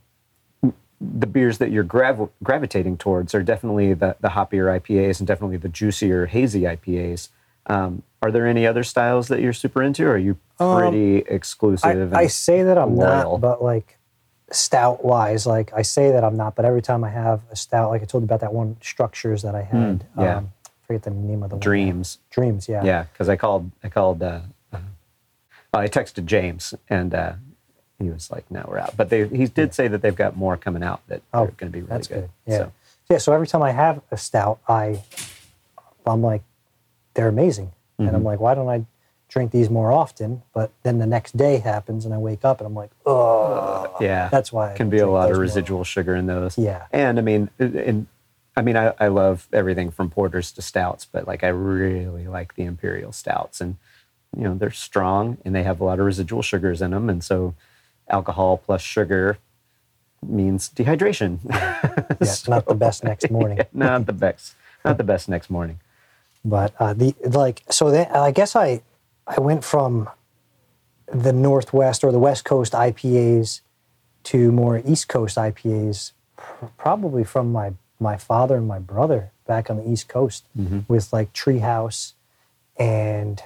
the 0.61 1.25
beers 1.25 1.57
that 1.57 1.71
you're 1.71 1.83
grav- 1.83 2.29
gravitating 2.43 2.97
towards 2.97 3.33
are 3.33 3.41
definitely 3.41 3.95
the 3.95 4.15
the 4.21 4.29
hoppier 4.29 4.79
IPAs 4.79 5.19
and 5.19 5.27
definitely 5.27 5.57
the 5.57 5.69
juicier 5.69 6.27
hazy 6.27 6.61
IPAs. 6.61 7.29
Um, 7.65 8.03
are 8.21 8.29
there 8.29 8.45
any 8.45 8.67
other 8.67 8.83
styles 8.83 9.27
that 9.29 9.41
you're 9.41 9.53
super 9.53 9.81
into? 9.81 10.05
Or 10.05 10.11
are 10.11 10.17
you 10.19 10.37
pretty 10.59 11.25
I, 11.25 11.33
exclusive? 11.33 12.13
I 12.13 12.21
and- 12.21 12.31
say 12.31 12.61
that 12.61 12.77
I'm 12.77 12.95
loyal? 12.95 13.39
not, 13.39 13.41
but 13.41 13.63
like 13.63 13.97
stout 14.53 15.03
wise, 15.03 15.45
like 15.45 15.73
I 15.73 15.81
say 15.81 16.11
that 16.11 16.23
I'm 16.23 16.37
not, 16.37 16.55
but 16.55 16.65
every 16.65 16.81
time 16.81 17.03
I 17.03 17.09
have 17.09 17.41
a 17.51 17.55
stout, 17.55 17.89
like 17.89 18.01
I 18.01 18.05
told 18.05 18.21
you 18.23 18.25
about 18.25 18.41
that 18.41 18.53
one 18.53 18.77
structures 18.81 19.41
that 19.41 19.55
I 19.55 19.61
had. 19.63 20.03
Hmm, 20.15 20.21
yeah. 20.21 20.37
Um, 20.37 20.53
forget 20.87 21.03
the 21.03 21.11
name 21.11 21.43
of 21.43 21.49
the 21.49 21.55
one. 21.55 21.61
dreams. 21.61 22.19
Dreams, 22.29 22.67
yeah. 22.69 22.83
Yeah, 22.83 23.03
because 23.11 23.29
I 23.29 23.35
called. 23.35 23.71
I 23.83 23.89
called. 23.89 24.21
Uh, 24.23 24.41
uh, 24.71 24.77
I 25.73 25.87
texted 25.87 26.25
James, 26.25 26.73
and 26.89 27.13
uh, 27.15 27.33
he 27.99 28.09
was 28.09 28.29
like, 28.31 28.49
"No, 28.51 28.65
we're 28.67 28.77
out." 28.79 28.95
But 28.95 29.09
they, 29.09 29.27
he 29.27 29.45
did 29.47 29.73
say 29.73 29.87
that 29.87 30.01
they've 30.01 30.15
got 30.15 30.35
more 30.37 30.55
coming 30.57 30.83
out 30.83 31.01
that 31.07 31.21
Oh, 31.33 31.43
are 31.45 31.47
going 31.47 31.71
to 31.71 31.75
be 31.75 31.81
really 31.81 31.89
That's 31.89 32.07
good. 32.07 32.21
good. 32.21 32.29
Yeah. 32.45 32.57
So, 32.57 32.71
Yeah. 33.09 33.17
So 33.17 33.33
every 33.33 33.47
time 33.47 33.63
I 33.63 33.71
have 33.71 34.01
a 34.11 34.17
stout, 34.17 34.59
I, 34.67 35.01
I'm 36.05 36.21
like, 36.21 36.43
they're 37.15 37.27
amazing, 37.29 37.71
and 37.97 38.07
Mm-hmm. 38.07 38.15
I'm 38.15 38.23
like, 38.23 38.39
why 38.39 38.53
don't 38.55 38.67
I 38.69 38.85
drink 39.33 39.51
these 39.51 39.69
more 39.69 39.91
often? 39.91 40.43
But 40.53 40.71
then 40.83 40.99
the 40.99 41.07
next 41.07 41.35
day 41.35 41.57
happens, 41.57 42.05
and 42.05 42.13
I 42.13 42.17
wake 42.17 42.45
up, 42.45 42.59
and 42.59 42.67
I'm 42.67 42.75
like, 42.75 42.91
oh, 43.05 43.95
yeah, 43.99 44.29
that's 44.29 44.53
why 44.53 44.73
I 44.73 44.77
can 44.77 44.89
be 44.89 44.99
a 44.99 45.07
lot 45.07 45.29
of 45.29 45.35
more. 45.35 45.41
residual 45.41 45.83
sugar 45.83 46.15
in 46.15 46.27
those. 46.27 46.57
Yeah. 46.57 46.85
and 46.91 47.17
I 47.17 47.21
mean, 47.21 47.49
and 47.59 48.07
I 48.55 48.61
mean, 48.61 48.77
I, 48.77 48.93
I 48.99 49.07
love 49.07 49.47
everything 49.51 49.89
from 49.89 50.09
porters 50.09 50.51
to 50.53 50.61
stouts, 50.61 51.05
but 51.05 51.27
like 51.27 51.43
I 51.43 51.47
really 51.47 52.27
like 52.27 52.55
the 52.55 52.63
imperial 52.63 53.11
stouts, 53.11 53.59
and 53.59 53.77
you 54.37 54.43
know 54.43 54.55
they're 54.55 54.71
strong 54.71 55.37
and 55.43 55.53
they 55.53 55.63
have 55.63 55.79
a 55.79 55.83
lot 55.83 55.99
of 55.99 56.05
residual 56.05 56.41
sugars 56.41 56.81
in 56.81 56.91
them, 56.91 57.09
and 57.09 57.23
so 57.23 57.55
alcohol 58.09 58.57
plus 58.57 58.81
sugar 58.81 59.37
means 60.21 60.69
dehydration. 60.69 61.39
Yeah, 61.93 62.29
it's 62.29 62.47
not 62.47 62.65
the 62.65 62.75
best 62.75 63.03
next 63.03 63.29
morning. 63.29 63.59
not 63.73 64.05
the 64.05 64.13
best, 64.13 64.55
not 64.85 64.97
the 64.97 65.03
best 65.03 65.27
next 65.27 65.49
morning. 65.49 65.79
But 66.45 66.73
uh, 66.79 66.93
the 66.93 67.15
like, 67.23 67.61
so 67.69 67.91
then 67.91 68.07
I 68.11 68.31
guess 68.31 68.55
I 68.55 68.81
I 69.27 69.39
went 69.39 69.63
from 69.63 70.09
the 71.13 71.33
Northwest 71.33 72.03
or 72.03 72.11
the 72.11 72.19
West 72.19 72.45
Coast 72.45 72.73
IPAs 72.73 73.61
to 74.25 74.51
more 74.51 74.81
East 74.85 75.07
Coast 75.07 75.37
IPAs, 75.37 76.11
pr- 76.37 76.65
probably 76.77 77.23
from 77.23 77.51
my 77.51 77.73
my 77.99 78.17
father 78.17 78.57
and 78.57 78.67
my 78.67 78.79
brother 78.79 79.31
back 79.47 79.69
on 79.69 79.77
the 79.77 79.89
East 79.89 80.07
Coast 80.07 80.45
with 80.87 81.13
like 81.13 81.31
Treehouse, 81.33 82.13
and 82.77 83.41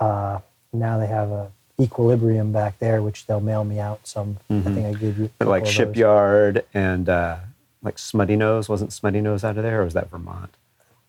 uh, 0.00 0.40
now 0.72 0.98
they 0.98 1.06
have 1.06 1.30
a 1.30 1.50
Equilibrium 1.80 2.50
back 2.52 2.78
there, 2.80 3.00
which 3.02 3.26
they'll 3.26 3.40
mail 3.40 3.64
me 3.64 3.78
out 3.78 4.06
some. 4.06 4.38
I 4.50 4.60
think 4.62 4.86
I 4.86 4.92
gave 4.94 5.18
you 5.18 5.24
like 5.24 5.38
couple 5.38 5.54
of 5.54 5.60
those. 5.64 5.72
Shipyard 5.72 6.64
and 6.74 7.08
uh, 7.08 7.36
like 7.82 7.96
Smuttynose 7.96 8.68
wasn't 8.68 8.90
Smuttynose 8.90 9.44
out 9.44 9.56
of 9.56 9.62
there, 9.62 9.80
or 9.82 9.84
was 9.84 9.94
that 9.94 10.10
Vermont? 10.10 10.54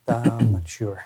Uh, 0.07 0.21
I'm 0.39 0.51
not 0.53 0.67
sure. 0.69 1.05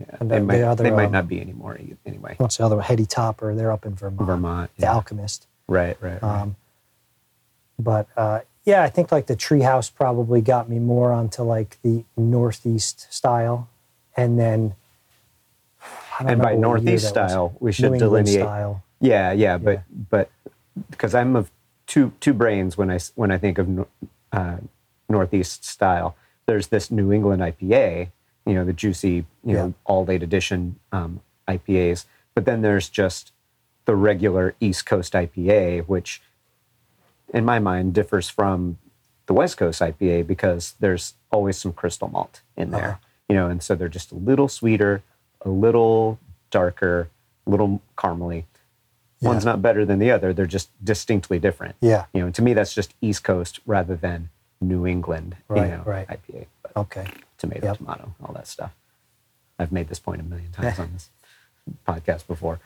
Yeah, 0.00 0.16
And 0.20 0.30
they 0.30 0.38
the- 0.38 0.44
might, 0.44 0.56
the 0.58 0.62
other, 0.68 0.84
they 0.84 0.90
might 0.90 1.06
um, 1.06 1.12
not 1.12 1.28
be 1.28 1.40
anymore 1.40 1.78
anyway. 2.06 2.34
What's 2.38 2.56
the 2.58 2.64
other 2.64 2.76
one? 2.76 2.84
Heady 2.84 3.04
Topper? 3.06 3.54
They're 3.54 3.72
up 3.72 3.84
in 3.84 3.94
Vermont. 3.94 4.26
Vermont, 4.26 4.70
The 4.76 4.82
yeah. 4.82 4.92
Alchemist. 4.94 5.46
Right, 5.66 5.96
right, 6.00 6.22
right. 6.22 6.40
Um, 6.42 6.56
but 7.78 8.08
uh, 8.16 8.40
yeah, 8.64 8.82
I 8.82 8.88
think 8.90 9.10
like 9.12 9.26
the 9.26 9.36
treehouse 9.36 9.92
probably 9.92 10.40
got 10.40 10.68
me 10.68 10.78
more 10.78 11.12
onto 11.12 11.42
like 11.42 11.78
the 11.82 12.04
northeast 12.16 13.12
style, 13.12 13.68
and 14.16 14.38
then 14.38 14.74
I 16.18 16.22
don't 16.24 16.32
and 16.32 16.42
by 16.42 16.54
northeast 16.54 17.14
that 17.14 17.22
was. 17.24 17.30
style, 17.32 17.56
we 17.60 17.72
should 17.72 17.84
England 17.92 18.00
delineate. 18.00 18.40
style. 18.40 18.82
Yeah, 19.00 19.32
yeah, 19.32 19.58
but 19.58 19.70
Yeah. 19.72 19.80
but 20.10 20.30
because 20.90 21.14
I'm 21.14 21.36
of 21.36 21.50
two 21.86 22.12
two 22.20 22.32
brains 22.34 22.76
when 22.78 22.90
I 22.90 22.98
when 23.14 23.30
I 23.30 23.38
think 23.38 23.58
of 23.58 23.86
uh, 24.32 24.56
northeast 25.08 25.64
style. 25.64 26.16
There's 26.46 26.68
this 26.68 26.90
New 26.90 27.12
England 27.12 27.42
IPA, 27.42 28.08
you 28.48 28.54
know, 28.54 28.64
the 28.64 28.72
juicy, 28.72 29.26
you 29.44 29.52
know, 29.54 29.66
Yeah. 29.66 29.72
all 29.84 30.04
late 30.06 30.22
edition 30.22 30.76
um, 30.90 31.20
IPAs. 31.46 32.06
But 32.34 32.46
then 32.46 32.62
there's 32.62 32.88
just 32.88 33.32
the 33.84 33.94
regular 33.94 34.54
East 34.58 34.86
Coast 34.86 35.12
IPA, 35.12 35.86
which, 35.86 36.22
in 37.34 37.44
my 37.44 37.58
mind, 37.58 37.92
differs 37.94 38.28
from 38.30 38.78
the 39.26 39.34
West 39.34 39.58
Coast 39.58 39.80
IPA 39.82 40.26
because 40.26 40.74
there's 40.80 41.14
always 41.30 41.58
some 41.58 41.72
crystal 41.74 42.08
malt 42.08 42.40
in 42.56 42.70
there, 42.70 42.88
Uh-huh. 42.92 42.96
you 43.28 43.36
know, 43.36 43.48
and 43.48 43.62
so 43.62 43.74
they're 43.74 43.88
just 43.88 44.12
a 44.12 44.14
little 44.14 44.48
sweeter, 44.48 45.02
a 45.42 45.50
little 45.50 46.18
darker, 46.50 47.08
a 47.46 47.50
little 47.50 47.82
caramely. 47.96 48.44
One's 49.20 49.44
not 49.44 49.60
better 49.60 49.84
than 49.84 49.98
the 49.98 50.10
other; 50.12 50.32
they're 50.32 50.46
just 50.46 50.70
distinctly 50.82 51.38
different. 51.40 51.74
Yeah. 51.80 52.04
you 52.14 52.22
know, 52.22 52.30
to 52.30 52.40
me, 52.40 52.54
that's 52.54 52.72
just 52.72 52.94
East 53.02 53.24
Coast 53.24 53.60
rather 53.66 53.96
than 53.96 54.30
New 54.60 54.86
England, 54.86 55.36
Right, 55.48 55.64
you 55.70 55.76
know, 55.76 55.82
right. 55.84 56.06
IPA. 56.08 56.46
But 56.62 56.76
Okay. 56.76 57.06
Tomato, 57.38 57.66
Yep. 57.66 57.78
tomato, 57.78 58.14
all 58.24 58.32
that 58.34 58.46
stuff. 58.46 58.72
I've 59.58 59.72
made 59.72 59.88
this 59.88 59.98
point 59.98 60.20
a 60.20 60.24
million 60.24 60.52
times 60.52 60.78
on 60.78 60.90
this 60.92 61.10
podcast 61.86 62.26
before. 62.26 62.60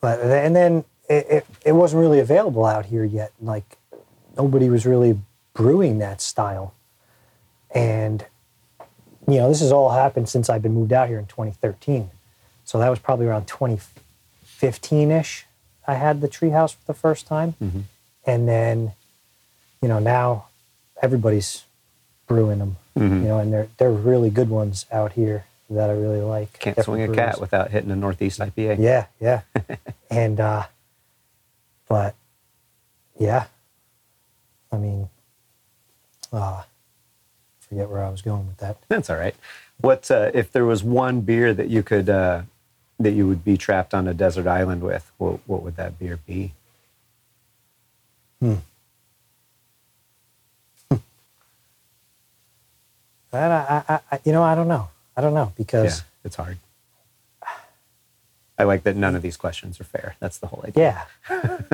But 0.00 0.20
and 0.20 0.54
then 0.54 0.84
it, 1.08 1.26
it, 1.30 1.46
it 1.66 1.72
wasn't 1.72 2.00
really 2.00 2.20
available 2.20 2.64
out 2.64 2.86
here 2.86 3.04
yet. 3.04 3.32
Like 3.40 3.78
nobody 4.36 4.68
was 4.68 4.86
really 4.86 5.18
brewing 5.54 5.98
that 5.98 6.20
style. 6.20 6.74
And 7.74 8.24
you 9.28 9.36
know, 9.36 9.48
this 9.48 9.60
has 9.60 9.70
all 9.70 9.90
happened 9.90 10.28
since 10.28 10.50
I've 10.50 10.62
been 10.62 10.74
moved 10.74 10.92
out 10.92 11.08
here 11.08 11.18
in 11.18 11.26
2013. 11.26 12.10
So 12.64 12.78
that 12.78 12.88
was 12.88 12.98
probably 12.98 13.26
around 13.26 13.46
2015-ish. 13.46 15.46
I 15.86 15.94
had 15.94 16.20
the 16.20 16.28
treehouse 16.28 16.74
for 16.74 16.84
the 16.86 16.94
first 16.94 17.26
time. 17.26 17.54
Mm-hmm. 17.62 17.80
And 18.26 18.48
then, 18.48 18.92
you 19.80 19.88
know, 19.88 19.98
now 19.98 20.46
everybody's 21.00 21.64
brewing 22.26 22.58
them. 22.58 22.76
You 22.94 23.28
know, 23.28 23.38
and 23.38 23.52
they're 23.52 23.68
they're 23.78 23.90
really 23.90 24.30
good 24.30 24.50
ones 24.50 24.86
out 24.92 25.12
here 25.12 25.46
that 25.70 25.88
I 25.88 25.94
really 25.94 26.20
like. 26.20 26.58
Can't 26.58 26.76
different 26.76 26.98
swing 26.98 27.02
a 27.02 27.06
brews. 27.06 27.16
cat 27.16 27.40
without 27.40 27.70
hitting 27.70 27.90
a 27.90 27.96
Northeast 27.96 28.38
IPA. 28.40 28.78
Yeah, 28.78 29.06
yeah. 29.20 29.42
and 30.10 30.38
uh 30.38 30.66
but 31.88 32.14
yeah. 33.18 33.46
I 34.70 34.76
mean 34.76 35.08
uh 36.32 36.62
forget 37.60 37.88
where 37.88 38.04
I 38.04 38.10
was 38.10 38.20
going 38.20 38.46
with 38.46 38.58
that. 38.58 38.76
That's 38.88 39.08
all 39.08 39.16
right. 39.16 39.34
What 39.80 40.10
uh, 40.10 40.30
if 40.34 40.52
there 40.52 40.66
was 40.66 40.84
one 40.84 41.22
beer 41.22 41.54
that 41.54 41.68
you 41.68 41.82
could 41.82 42.10
uh, 42.10 42.42
that 43.00 43.12
you 43.12 43.26
would 43.26 43.44
be 43.44 43.56
trapped 43.56 43.94
on 43.94 44.06
a 44.06 44.14
desert 44.14 44.46
island 44.46 44.82
with? 44.82 45.10
What, 45.18 45.40
what 45.46 45.62
would 45.62 45.76
that 45.76 45.98
beer 45.98 46.18
be? 46.26 46.52
That 53.32 53.50
I, 53.50 53.94
I, 53.94 54.00
I 54.12 54.20
you 54.24 54.32
know, 54.32 54.42
I 54.42 54.54
don't 54.54 54.68
know. 54.68 54.88
I 55.16 55.20
don't 55.20 55.34
know 55.34 55.46
Yeah, 55.46 55.52
because 55.56 56.04
it's 56.24 56.36
hard. 56.36 56.58
I 58.58 58.64
like 58.64 58.84
that 58.84 58.96
none 58.96 59.16
of 59.16 59.22
these 59.22 59.36
questions 59.36 59.80
are 59.80 59.84
fair. 59.84 60.14
That's 60.20 60.38
the 60.38 60.46
whole 60.46 60.62
idea. 60.66 61.04
yeah. 61.30 61.66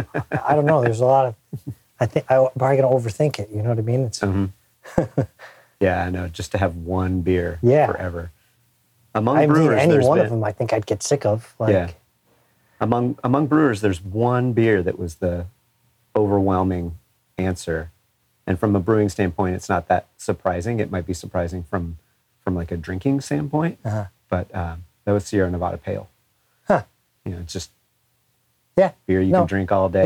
I 0.46 0.54
don't 0.54 0.64
know. 0.64 0.80
There's 0.82 1.00
a 1.00 1.04
lot 1.06 1.26
of 1.26 1.34
I 2.00 2.06
think 2.06 2.24
I'm 2.30 2.48
probably 2.56 2.76
gonna 2.76 2.94
overthink 2.94 3.38
it, 3.40 3.50
you 3.50 3.62
know 3.62 3.70
what 3.70 3.78
I 3.78 3.82
mean? 3.82 4.04
It's 4.04 4.20
Mhm. 4.20 4.50
yeah, 5.80 6.04
I 6.04 6.10
know. 6.10 6.28
Just 6.28 6.52
to 6.52 6.58
have 6.58 6.76
one 6.76 7.20
beer 7.22 7.58
Yeah. 7.62 7.86
forever. 7.88 8.30
Among 9.14 9.36
I 9.36 9.46
brewers, 9.46 9.80
any 9.80 9.98
one 10.06 10.18
been, 10.18 10.26
of 10.26 10.30
them 10.30 10.44
I 10.44 10.52
think 10.52 10.72
I'd 10.72 10.86
get 10.86 11.02
sick 11.02 11.26
of. 11.26 11.54
Like 11.58 11.72
Yeah. 11.72 11.90
among 12.80 13.18
among 13.24 13.48
brewers, 13.48 13.80
there's 13.80 14.02
one 14.02 14.52
beer 14.52 14.82
that 14.82 14.98
was 14.98 15.16
the 15.16 15.46
overwhelming 16.14 16.96
answer, 17.36 17.90
and 18.48 18.58
from 18.58 18.74
a 18.74 18.80
brewing 18.80 19.08
standpoint, 19.10 19.54
it's 19.54 19.68
not 19.68 19.86
that 19.88 20.06
surprising. 20.16 20.80
It 20.80 20.90
might 20.90 21.06
be 21.06 21.12
surprising 21.14 21.62
from 21.62 21.98
from 22.42 22.54
like 22.54 22.72
a 22.72 22.76
drinking 22.78 23.20
standpoint, 23.20 23.78
Uh-huh. 23.84 24.06
but 24.30 24.52
um, 24.54 24.84
that 25.04 25.12
was 25.12 25.26
Sierra 25.26 25.50
Nevada 25.50 25.76
Pale. 25.76 26.08
Huh. 26.66 26.84
You 27.24 27.32
know, 27.32 27.38
it's 27.40 27.52
just 27.52 27.70
Yeah. 28.76 28.92
beer 29.06 29.20
you 29.20 29.32
No. 29.32 29.40
can 29.40 29.48
drink 29.48 29.70
all 29.70 29.90
day. 29.90 30.04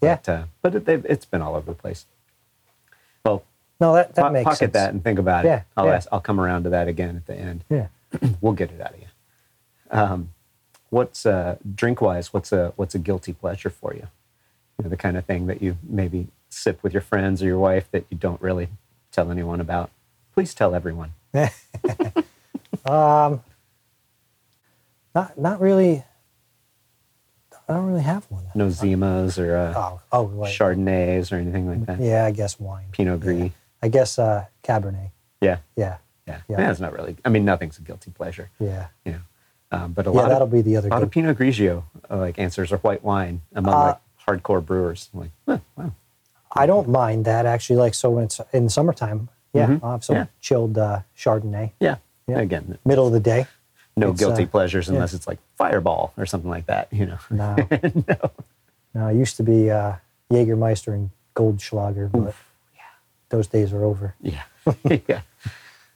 Yeah. 0.00 0.08
Yeah. 0.08 0.16
But, 0.24 0.28
uh, 0.32 0.44
but 0.62 0.74
it, 0.74 0.84
they've- 0.86 1.04
it's 1.06 1.26
been 1.26 1.42
all 1.42 1.54
over 1.54 1.70
the 1.70 1.76
place. 1.78 2.06
Well, 3.26 3.42
No, 3.78 3.92
that, 3.94 4.14
that 4.14 4.22
po- 4.22 4.30
makes 4.30 4.44
pocket 4.44 4.58
sense. 4.58 4.72
that 4.72 4.92
and 4.94 5.04
think 5.04 5.18
about 5.18 5.44
Yeah, 5.44 5.56
it. 5.58 5.62
I'll 5.76 5.86
yeah. 5.86 5.96
ask, 5.96 6.08
I'll 6.10 6.20
come 6.20 6.40
around 6.40 6.64
to 6.64 6.70
that 6.70 6.88
again 6.88 7.14
at 7.16 7.26
the 7.26 7.34
end. 7.36 7.64
Yeah. 7.68 7.88
we'll 8.40 8.54
get 8.54 8.70
it 8.72 8.80
out 8.80 8.94
of 8.94 9.00
you. 9.00 9.06
Um, 9.90 10.30
what's 10.88 11.26
uh, 11.26 11.56
drink 11.74 12.00
wise? 12.00 12.32
What's 12.32 12.52
a 12.52 12.72
what's 12.76 12.94
a 12.94 12.98
guilty 12.98 13.34
pleasure 13.34 13.68
for 13.70 13.92
you? 13.92 14.06
You 14.78 14.84
know, 14.84 14.88
the 14.88 14.96
kind 14.96 15.18
of 15.18 15.26
thing 15.26 15.46
that 15.48 15.60
you 15.60 15.76
maybe 15.82 16.28
sip 16.52 16.82
with 16.82 16.92
your 16.92 17.02
friends 17.02 17.42
or 17.42 17.46
your 17.46 17.58
wife 17.58 17.90
that 17.92 18.04
you 18.10 18.16
don't 18.16 18.40
really 18.42 18.68
tell 19.10 19.30
anyone 19.30 19.60
about. 19.60 19.90
Please 20.34 20.54
tell 20.54 20.74
everyone. 20.74 21.12
Um, 22.84 23.42
not 25.14 25.38
not 25.38 25.60
really. 25.60 26.02
I 27.68 27.74
don't 27.74 27.86
really 27.86 28.02
have 28.02 28.24
one. 28.28 28.44
No 28.56 28.66
Zimas 28.68 29.38
or 29.38 29.56
uh, 29.56 29.72
Oh, 29.76 30.00
oh, 30.10 30.26
Chardonnays 30.46 31.30
or 31.32 31.36
anything 31.36 31.68
like 31.68 31.86
that. 31.86 32.00
Yeah, 32.00 32.24
I 32.24 32.32
guess 32.32 32.58
wine. 32.58 32.86
Pinot 32.90 33.20
Gris. 33.20 33.38
Yeah. 33.38 33.48
I 33.82 33.88
guess 33.88 34.18
uh, 34.18 34.46
Cabernet. 34.64 35.10
Yeah, 35.40 35.58
Yeah, 35.76 35.98
yeah. 36.26 36.40
Yeah. 36.48 36.70
It's 36.70 36.80
not 36.80 36.92
really. 36.92 37.16
I 37.24 37.28
mean, 37.28 37.44
nothing's 37.44 37.78
a 37.78 37.82
guilty 37.82 38.10
pleasure. 38.10 38.50
yeah, 38.58 38.88
You 39.04 39.12
know, 39.12 39.18
um, 39.70 39.92
but 39.92 40.06
a 40.06 40.10
yeah. 40.10 40.16
lot 40.16 40.28
That'll 40.28 40.44
of 40.48 40.52
be 40.52 40.62
the 40.62 40.76
other 40.76 40.88
a 40.88 40.90
lot 40.90 40.98
good. 40.98 41.04
of 41.04 41.10
Pinot 41.12 41.38
Grigio 41.38 41.84
uh, 42.10 42.16
like 42.16 42.38
answers 42.38 42.72
are 42.72 42.78
white 42.78 43.04
wine 43.04 43.42
among 43.54 43.74
Uh, 43.74 43.78
like 44.26 44.42
hardcore 44.42 44.64
brewers. 44.64 45.08
I'm 45.14 45.20
like, 45.20 45.30
huh, 45.46 45.58
wow. 45.76 45.92
I 46.54 46.66
don't 46.66 46.88
mind 46.88 47.24
that 47.24 47.46
actually. 47.46 47.76
Like 47.76 47.94
so, 47.94 48.10
when 48.10 48.24
it's 48.24 48.40
in 48.52 48.68
summertime, 48.68 49.28
yeah, 49.52 49.66
Mhm. 49.66 49.80
I'll 49.82 49.90
have 49.92 50.04
some 50.04 50.16
Yeah. 50.16 50.26
chilled 50.40 50.78
uh, 50.78 51.00
Chardonnay, 51.16 51.72
Yeah. 51.80 51.96
Yeah. 52.26 52.38
Again, 52.38 52.78
middle 52.84 53.06
of 53.06 53.12
the 53.12 53.20
day. 53.20 53.46
no 53.96 54.10
It's, 54.10 54.20
guilty 54.20 54.44
uh, 54.44 54.46
pleasures 54.46 54.88
yeah. 54.88 54.94
unless 54.94 55.12
it's 55.14 55.26
like 55.26 55.38
Fireball 55.56 56.12
or 56.16 56.24
something 56.26 56.48
like 56.50 56.66
that. 56.66 56.88
You 56.92 57.06
know. 57.06 57.18
No, 57.30 57.56
no. 58.08 58.30
No, 58.94 59.08
it 59.08 59.16
used 59.16 59.36
to 59.38 59.42
be 59.42 59.70
uh, 59.70 59.94
Jägermeister 60.30 60.92
and 60.94 61.10
Goldschlager, 61.34 62.10
but 62.10 62.34
yeah. 62.74 62.82
those 63.30 63.46
days 63.46 63.72
are 63.72 63.84
over. 63.84 64.14
Yeah. 64.20 64.42
yeah. 64.84 65.22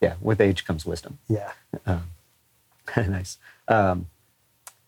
Yeah. 0.01 0.15
With 0.21 0.41
age 0.41 0.65
comes 0.65 0.85
wisdom. 0.85 1.19
Yeah. 1.27 1.51
nice. 2.97 3.37
Um, 3.67 4.07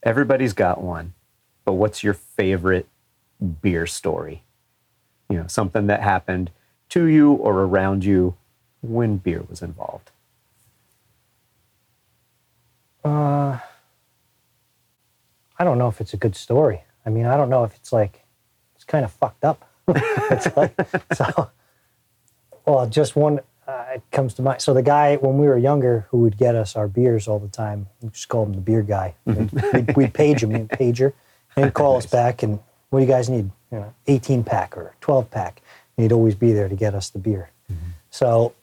everybody's 0.03 0.53
got 0.53 0.81
one, 0.81 1.13
but 1.65 1.73
what's 1.73 2.03
your 2.03 2.13
favorite 2.13 2.87
beer 3.61 3.85
story? 3.87 4.43
You 5.29 5.37
know, 5.37 5.47
something 5.47 5.87
that 5.87 6.01
happened 6.01 6.51
to 6.89 7.05
you 7.05 7.33
or 7.33 7.61
around 7.61 8.03
you 8.03 8.35
when 8.81 9.17
beer 9.17 9.43
was 9.47 9.61
involved. 9.61 10.11
Uh, 13.03 13.59
I 15.57 15.63
don't 15.63 15.77
know 15.77 15.87
if 15.87 16.01
it's 16.01 16.13
a 16.13 16.17
good 16.17 16.35
story. 16.35 16.83
I 17.05 17.09
mean, 17.09 17.25
I 17.25 17.37
don't 17.37 17.49
know 17.49 17.63
if 17.63 17.75
it's 17.75 17.93
like 17.93 18.25
it's 18.75 18.83
kind 18.83 19.05
of 19.05 19.11
fucked 19.11 19.43
up. 19.43 19.65
it's 19.87 20.55
like 20.55 20.73
so. 21.13 21.49
Well, 22.65 22.87
just 22.87 23.15
one 23.15 23.39
uh, 23.67 23.85
it 23.95 24.03
comes 24.11 24.33
to 24.35 24.41
mind. 24.41 24.61
So 24.61 24.73
the 24.73 24.81
guy 24.81 25.17
when 25.17 25.37
we 25.37 25.47
were 25.47 25.57
younger 25.57 26.07
who 26.09 26.19
would 26.19 26.37
get 26.37 26.55
us 26.55 26.75
our 26.75 26.87
beers 26.87 27.27
all 27.27 27.39
the 27.39 27.47
time, 27.47 27.87
we 28.01 28.09
just 28.09 28.27
called 28.27 28.49
him 28.49 28.53
the 28.55 28.61
beer 28.61 28.81
guy. 28.81 29.15
We'd, 29.25 29.95
we'd 29.95 30.13
page 30.13 30.43
him, 30.43 30.51
he'd 30.51 30.69
pager, 30.69 31.13
and 31.55 31.65
he'd 31.65 31.73
call 31.73 31.97
us 31.97 32.05
back 32.19 32.41
and 32.41 32.59
what 32.89 32.99
do 32.99 33.05
you 33.05 33.11
guys 33.11 33.29
need? 33.29 33.51
You 33.71 33.79
know, 33.79 33.93
18 34.07 34.43
pack 34.43 34.75
or 34.77 34.95
12 35.01 35.29
pack. 35.29 35.61
And 35.97 36.03
he'd 36.03 36.11
always 36.11 36.35
be 36.35 36.53
there 36.53 36.67
to 36.69 36.75
get 36.75 36.95
us 36.95 37.09
the 37.09 37.19
beer. 37.19 37.51
So 38.09 38.53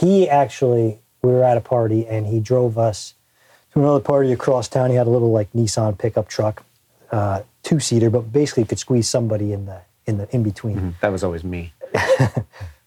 he 0.00 0.28
actually, 0.28 1.00
we 1.20 1.30
were 1.30 1.44
at 1.44 1.56
a 1.58 1.60
party 1.60 2.06
and 2.06 2.26
he 2.26 2.40
drove 2.40 2.78
us 2.78 3.14
to 3.72 3.80
another 3.80 4.00
party 4.00 4.32
across 4.32 4.68
town. 4.68 4.90
He 4.90 4.96
had 4.96 5.06
a 5.06 5.10
little 5.10 5.30
like 5.30 5.52
Nissan 5.52 5.98
pickup 5.98 6.28
truck, 6.28 6.64
uh, 7.10 7.42
two 7.62 7.80
seater, 7.80 8.08
but 8.08 8.32
basically 8.32 8.64
could 8.64 8.78
squeeze 8.78 9.08
somebody 9.08 9.52
in 9.52 9.66
the 9.66 9.82
in 10.06 10.16
the 10.16 10.34
in 10.34 10.42
between. 10.42 10.96
That 11.00 11.12
was 11.12 11.22
always 11.22 11.44
me. 11.44 11.74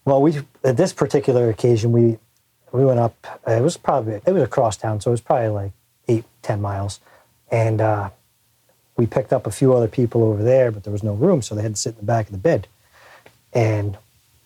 Well, 0.06 0.22
we 0.22 0.38
at 0.62 0.76
this 0.76 0.92
particular 0.92 1.50
occasion 1.50 1.90
we 1.90 2.18
we 2.70 2.84
went 2.84 3.00
up. 3.00 3.40
It 3.46 3.60
was 3.60 3.76
probably 3.76 4.14
it 4.24 4.32
was 4.32 4.42
across 4.42 4.76
town, 4.76 5.00
so 5.00 5.10
it 5.10 5.14
was 5.14 5.20
probably 5.20 5.48
like 5.48 5.72
eight 6.06 6.24
ten 6.42 6.62
miles, 6.62 7.00
and 7.50 7.80
uh, 7.80 8.10
we 8.96 9.06
picked 9.06 9.32
up 9.32 9.46
a 9.46 9.50
few 9.50 9.74
other 9.74 9.88
people 9.88 10.22
over 10.24 10.42
there, 10.42 10.70
but 10.70 10.84
there 10.84 10.92
was 10.92 11.02
no 11.02 11.14
room, 11.14 11.42
so 11.42 11.54
they 11.54 11.62
had 11.62 11.74
to 11.74 11.80
sit 11.80 11.90
in 11.94 11.98
the 12.00 12.06
back 12.06 12.26
of 12.26 12.32
the 12.32 12.38
bed. 12.38 12.66
And 13.52 13.96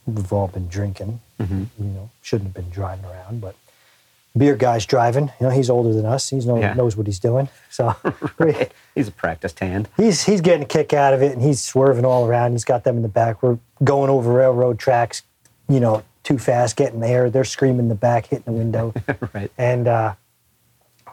we've 0.07 0.33
all 0.33 0.49
been 0.49 0.69
drinking. 0.69 1.21
You 1.39 1.67
know, 1.79 2.11
shouldn't 2.21 2.49
have 2.49 2.55
been 2.55 2.69
driving 2.71 3.07
around, 3.07 3.41
but 3.41 3.55
beer 4.37 4.57
guy's 4.57 4.85
driving. 4.85 5.31
You 5.41 5.47
know, 5.47 5.51
he's 5.51 5.71
older 5.71 5.95
than 5.95 6.05
us. 6.05 6.29
He 6.29 6.37
know, 6.41 6.59
Yeah. 6.59 6.75
knows 6.75 6.97
what 6.99 7.07
he's 7.07 7.19
doing. 7.19 7.49
So 7.71 7.97
we, 8.39 8.55
He's 8.95 9.09
a 9.09 9.13
practiced 9.13 9.59
hand. 9.59 9.89
he's 9.97 10.25
he's 10.25 10.43
getting 10.43 10.65
a 10.65 10.67
kick 10.67 10.93
out 10.93 11.15
of 11.15 11.23
it 11.23 11.33
and 11.33 11.41
he's 11.41 11.63
swerving 11.63 12.05
all 12.05 12.27
around. 12.27 12.53
He's 12.53 12.65
got 12.67 12.85
them 12.85 12.97
in 12.97 13.03
the 13.03 13.09
back. 13.09 13.43
We're 13.43 13.59
going 13.83 14.11
over 14.11 14.31
railroad 14.33 14.79
tracks, 14.79 15.23
you 15.69 15.81
know, 15.81 16.03
too 16.25 16.37
fast, 16.39 16.77
getting 16.77 17.01
there. 17.01 17.31
They're 17.31 17.45
screaming 17.45 17.81
in 17.81 17.89
the 17.89 17.95
back, 17.95 18.27
hitting 18.27 18.45
the 18.45 18.53
window. 18.53 18.93
right. 19.35 19.51
and 19.57 19.89
uh, 19.89 20.15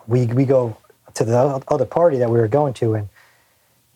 we 0.07 0.25
we 0.25 0.43
go 0.43 0.75
to 1.13 1.23
the 1.23 1.63
other 1.69 1.85
party 1.85 2.17
that 2.17 2.29
we 2.29 2.37
were 2.37 2.49
going 2.49 2.73
to, 2.75 2.95
and 2.95 3.07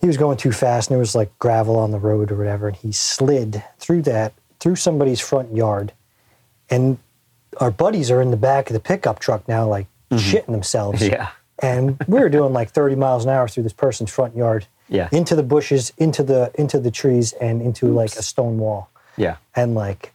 he 0.01 0.07
was 0.07 0.17
going 0.17 0.37
too 0.37 0.51
fast, 0.51 0.89
and 0.89 0.95
there 0.95 0.99
was 0.99 1.15
like 1.15 1.37
gravel 1.39 1.77
on 1.77 1.91
the 1.91 1.99
road 1.99 2.31
or 2.31 2.35
whatever, 2.35 2.67
and 2.67 2.75
he 2.75 2.91
slid 2.91 3.63
through 3.79 4.01
that 4.03 4.33
through 4.59 4.75
somebody's 4.75 5.19
front 5.19 5.55
yard, 5.55 5.93
and 6.69 6.97
our 7.59 7.71
buddies 7.71 8.09
are 8.11 8.21
in 8.21 8.31
the 8.31 8.37
back 8.37 8.69
of 8.69 8.73
the 8.73 8.79
pickup 8.79 9.19
truck 9.19 9.47
now, 9.47 9.67
like 9.67 9.87
shitting 10.11 10.47
themselves. 10.51 11.05
Yeah. 11.07 11.29
And 11.61 11.97
we 12.07 12.19
were 12.19 12.29
doing 12.29 12.53
like 12.53 12.71
30 12.71 12.95
miles 12.95 13.23
an 13.25 13.29
hour 13.31 13.47
through 13.47 13.63
this 13.63 13.73
person's 13.73 14.09
front 14.11 14.35
yard, 14.35 14.65
Yeah. 14.89 15.09
into 15.11 15.35
the 15.35 15.43
bushes, 15.43 15.93
into 15.97 16.23
the 16.23 16.51
into 16.55 16.79
the 16.79 16.91
trees, 16.91 17.33
and 17.33 17.61
into 17.61 17.87
like 17.93 18.15
a 18.15 18.23
stone 18.23 18.57
wall 18.57 18.89
Yeah. 19.17 19.35
and 19.55 19.75
like 19.75 20.13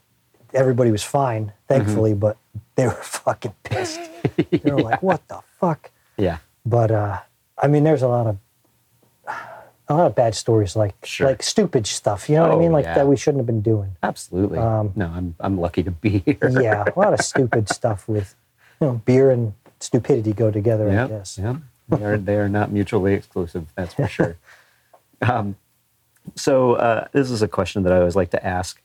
everybody 0.54 0.90
was 0.90 1.02
fine, 1.04 1.52
thankfully, 1.68 2.10
Mm-hmm. 2.12 2.20
but 2.20 2.36
they 2.74 2.86
were 2.86 2.92
fucking 3.02 3.54
pissed. 3.64 4.00
They 4.50 4.70
were 4.72 4.80
like, 4.82 5.02
"What 5.08 5.26
the 5.28 5.40
fuck?" 5.60 5.90
Yeah. 6.16 6.38
But 6.64 6.90
uh, 6.90 7.18
I 7.62 7.68
mean, 7.68 7.84
there's 7.84 8.02
a 8.02 8.08
lot 8.08 8.26
of 8.26 8.38
a 9.88 9.94
lot 9.94 10.06
of 10.06 10.14
bad 10.14 10.34
stories, 10.34 10.74
like 10.76 10.94
Sure. 11.04 11.28
like 11.28 11.42
stupid 11.42 11.86
stuff. 11.86 12.28
You 12.28 12.36
know 12.36 12.42
what 12.42 12.50
I 12.50 12.54
Oh, 12.54 12.58
mean? 12.58 12.72
Like 12.72 12.84
yeah. 12.86 12.94
that 12.94 13.06
we 13.06 13.16
shouldn't 13.16 13.38
have 13.40 13.46
been 13.46 13.60
doing. 13.62 13.96
Absolutely. 14.02 14.58
Um, 14.58 14.92
no, 14.96 15.06
I'm 15.06 15.34
I'm 15.40 15.58
lucky 15.58 15.82
to 15.84 15.90
be 15.90 16.18
here. 16.26 16.38
Yeah, 16.60 16.84
a 16.94 16.98
lot 16.98 17.12
of 17.14 17.20
stupid 17.20 17.68
stuff 17.68 18.08
with 18.08 18.34
you 18.80 18.86
know 18.88 19.02
beer 19.04 19.30
and 19.30 19.52
stupidity 19.80 20.32
go 20.32 20.50
together. 20.50 20.88
I 20.90 21.06
guess. 21.06 21.38
yep. 21.38 21.56
They 21.88 22.04
are, 22.04 22.18
they 22.18 22.36
are 22.36 22.48
not 22.48 22.72
mutually 22.72 23.14
exclusive, 23.14 23.66
that's 23.76 23.94
for 23.94 24.08
sure. 24.08 24.36
um, 25.22 25.54
so, 26.34 26.72
uh, 26.74 27.06
this 27.12 27.30
is 27.30 27.40
a 27.42 27.46
question 27.46 27.84
that 27.84 27.92
I 27.92 27.98
always 27.98 28.16
like 28.16 28.30
to 28.30 28.44
ask, 28.44 28.82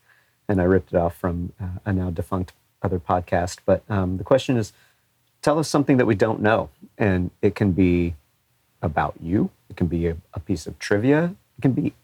and 0.48 0.60
I 0.60 0.64
ripped 0.64 0.92
it 0.92 0.96
off 0.96 1.16
from 1.16 1.52
uh, 1.60 1.80
a 1.84 1.92
now 1.92 2.10
defunct 2.10 2.52
other 2.80 3.00
podcast. 3.00 3.58
But 3.66 3.82
um, 3.88 4.18
the 4.18 4.24
question 4.24 4.56
is 4.56 4.72
tell 5.42 5.58
us 5.58 5.68
something 5.68 5.96
that 5.96 6.06
we 6.06 6.14
don't 6.14 6.40
know. 6.40 6.70
And 6.96 7.32
it 7.42 7.56
can 7.56 7.72
be 7.72 8.14
about 8.82 9.14
you, 9.22 9.50
it 9.70 9.76
can 9.76 9.86
be 9.86 10.08
a, 10.08 10.16
a 10.34 10.40
piece 10.40 10.66
of 10.66 10.78
trivia, 10.78 11.34
it 11.58 11.62
can 11.62 11.72
be 11.72 11.94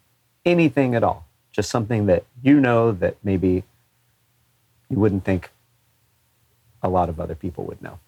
anything 0.45 0.95
at 0.95 1.03
all. 1.03 1.27
Just 1.53 1.71
something 1.71 2.07
that 2.07 2.25
you 2.43 2.61
know 2.61 2.93
that 2.93 3.17
maybe 3.23 3.65
you 4.89 4.99
wouldn't 4.99 5.25
think 5.25 5.51
a 6.83 6.89
lot 6.89 7.09
of 7.09 7.19
other 7.19 7.35
people 7.35 7.65
would 7.65 7.83
know. 7.83 7.99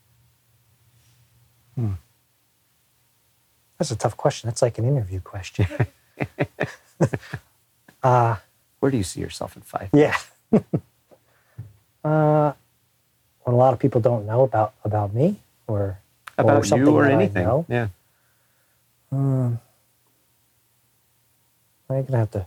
That's 3.78 3.90
a 3.90 3.96
tough 3.96 4.16
question. 4.16 4.48
That's 4.48 4.60
like 4.60 4.76
an 4.76 4.84
interview 4.84 5.20
question. 5.20 5.66
Where 8.02 8.90
do 8.90 8.96
you 8.96 9.02
see 9.02 9.20
yourself 9.20 9.56
in 9.56 9.62
five? 9.62 9.88
Yeah. 9.94 10.18
uh, 12.04 12.52
when 13.44 13.54
a 13.54 13.56
lot 13.56 13.72
of 13.72 13.78
people 13.78 14.02
don't 14.02 14.26
know 14.26 14.42
about 14.42 14.74
about 14.84 15.14
me 15.14 15.36
or 15.66 15.98
about 16.36 16.66
something 16.66 16.86
you 16.86 16.94
or 16.94 17.06
anything. 17.06 17.44
know, 17.44 17.64
I'm 19.12 19.60
gonna 21.88 22.18
have 22.18 22.30
to 22.32 22.46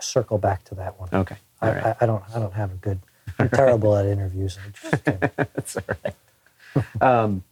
circle 0.00 0.38
back 0.38 0.64
to 0.64 0.74
that 0.76 0.98
one. 0.98 1.08
Okay. 1.12 1.36
I, 1.60 1.72
right. 1.72 1.86
I, 1.86 1.96
I 2.02 2.06
don't. 2.06 2.22
I 2.34 2.38
don't 2.38 2.54
have 2.54 2.72
a 2.72 2.76
good. 2.76 3.00
I'm 3.38 3.48
terrible 3.48 3.96
at 3.96 4.06
interviews. 4.06 4.58
Just 4.82 5.04
That's 5.04 5.76
all 5.76 5.82
right. 6.04 7.02
um, 7.02 7.44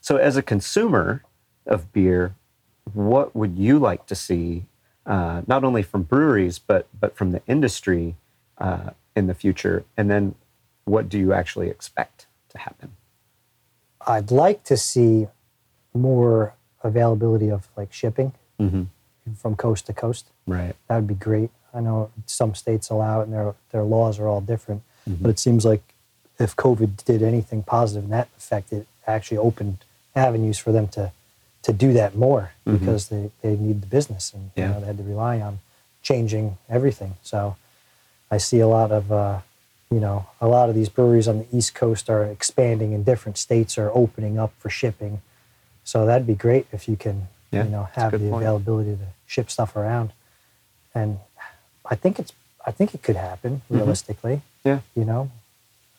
so, 0.00 0.16
as 0.16 0.36
a 0.36 0.42
consumer 0.42 1.22
of 1.66 1.92
beer, 1.92 2.34
what 2.92 3.34
would 3.34 3.56
you 3.56 3.78
like 3.78 4.06
to 4.06 4.14
see, 4.14 4.64
uh, 5.06 5.42
not 5.46 5.64
only 5.64 5.82
from 5.82 6.02
breweries 6.02 6.58
but 6.58 6.86
but 6.98 7.16
from 7.16 7.32
the 7.32 7.42
industry 7.46 8.16
uh, 8.58 8.90
in 9.16 9.26
the 9.26 9.34
future? 9.34 9.84
And 9.96 10.10
then, 10.10 10.34
what 10.84 11.08
do 11.08 11.18
you 11.18 11.32
actually 11.32 11.70
expect 11.70 12.26
to 12.50 12.58
happen? 12.58 12.92
I'd 14.06 14.30
like 14.30 14.64
to 14.64 14.76
see 14.76 15.28
more 15.94 16.54
availability 16.84 17.50
of 17.50 17.68
like 17.76 17.92
shipping 17.92 18.32
Mm-hmm. 18.60 18.84
from 19.36 19.56
coast 19.56 19.86
to 19.86 19.92
coast. 19.92 20.26
Right. 20.46 20.76
That 20.86 20.96
would 20.96 21.08
be 21.08 21.14
great. 21.14 21.50
I 21.74 21.80
know 21.80 22.10
some 22.26 22.54
states 22.54 22.88
allow 22.88 23.20
it, 23.20 23.24
and 23.24 23.32
their 23.32 23.54
their 23.72 23.82
laws 23.82 24.20
are 24.20 24.28
all 24.28 24.40
different. 24.40 24.82
Mm-hmm. 25.08 25.22
But 25.22 25.30
it 25.30 25.38
seems 25.40 25.64
like 25.64 25.82
if 26.38 26.54
COVID 26.54 27.04
did 27.04 27.20
anything 27.22 27.64
positive 27.64 28.04
in 28.04 28.10
that 28.10 28.28
effect, 28.38 28.72
it 28.72 28.86
actually 29.08 29.38
opened 29.38 29.78
avenues 30.14 30.56
for 30.58 30.70
them 30.70 30.86
to 30.88 31.10
to 31.62 31.72
do 31.72 31.92
that 31.94 32.14
more 32.14 32.52
because 32.64 33.08
they, 33.08 33.30
they 33.42 33.56
need 33.56 33.80
the 33.82 33.86
business 33.88 34.32
and 34.34 34.50
Mm-hmm. 34.50 34.60
Yeah. 34.60 34.66
you 34.68 34.74
know, 34.74 34.80
they 34.80 34.86
had 34.86 34.98
to 34.98 35.02
rely 35.02 35.40
on 35.40 35.58
changing 36.02 36.58
everything. 36.68 37.14
So 37.22 37.56
I 38.30 38.36
see 38.38 38.60
a 38.60 38.68
lot 38.68 38.92
of, 38.92 39.10
uh, 39.10 39.40
you 39.90 39.98
know, 39.98 40.26
a 40.40 40.46
lot 40.46 40.68
of 40.68 40.74
these 40.74 40.88
breweries 40.90 41.26
on 41.26 41.38
the 41.38 41.46
East 41.56 41.74
Coast 41.74 42.08
are 42.10 42.24
expanding 42.24 42.92
and 42.94 43.04
different 43.04 43.36
states 43.38 43.78
are 43.78 43.90
opening 43.94 44.38
up 44.38 44.52
for 44.58 44.68
shipping. 44.70 45.22
So 45.84 46.06
that'd 46.06 46.26
be 46.26 46.34
great 46.34 46.66
if 46.72 46.88
you 46.88 46.96
can, 46.96 47.28
Yeah, 47.50 47.64
you 47.64 47.70
know, 47.70 47.88
have 47.92 48.12
the 48.12 48.18
point. 48.18 48.42
availability 48.42 48.96
to 48.96 49.06
ship 49.26 49.50
stuff 49.50 49.76
around. 49.76 50.12
And 50.94 51.18
I 51.90 51.94
think 51.94 52.18
it's, 52.18 52.32
I 52.66 52.70
think 52.70 52.94
it 52.94 53.02
could 53.02 53.16
happen 53.16 53.62
Mm-hmm. 53.64 53.76
realistically. 53.76 54.40
Yeah. 54.64 54.80
You 54.96 55.04
know, 55.04 55.30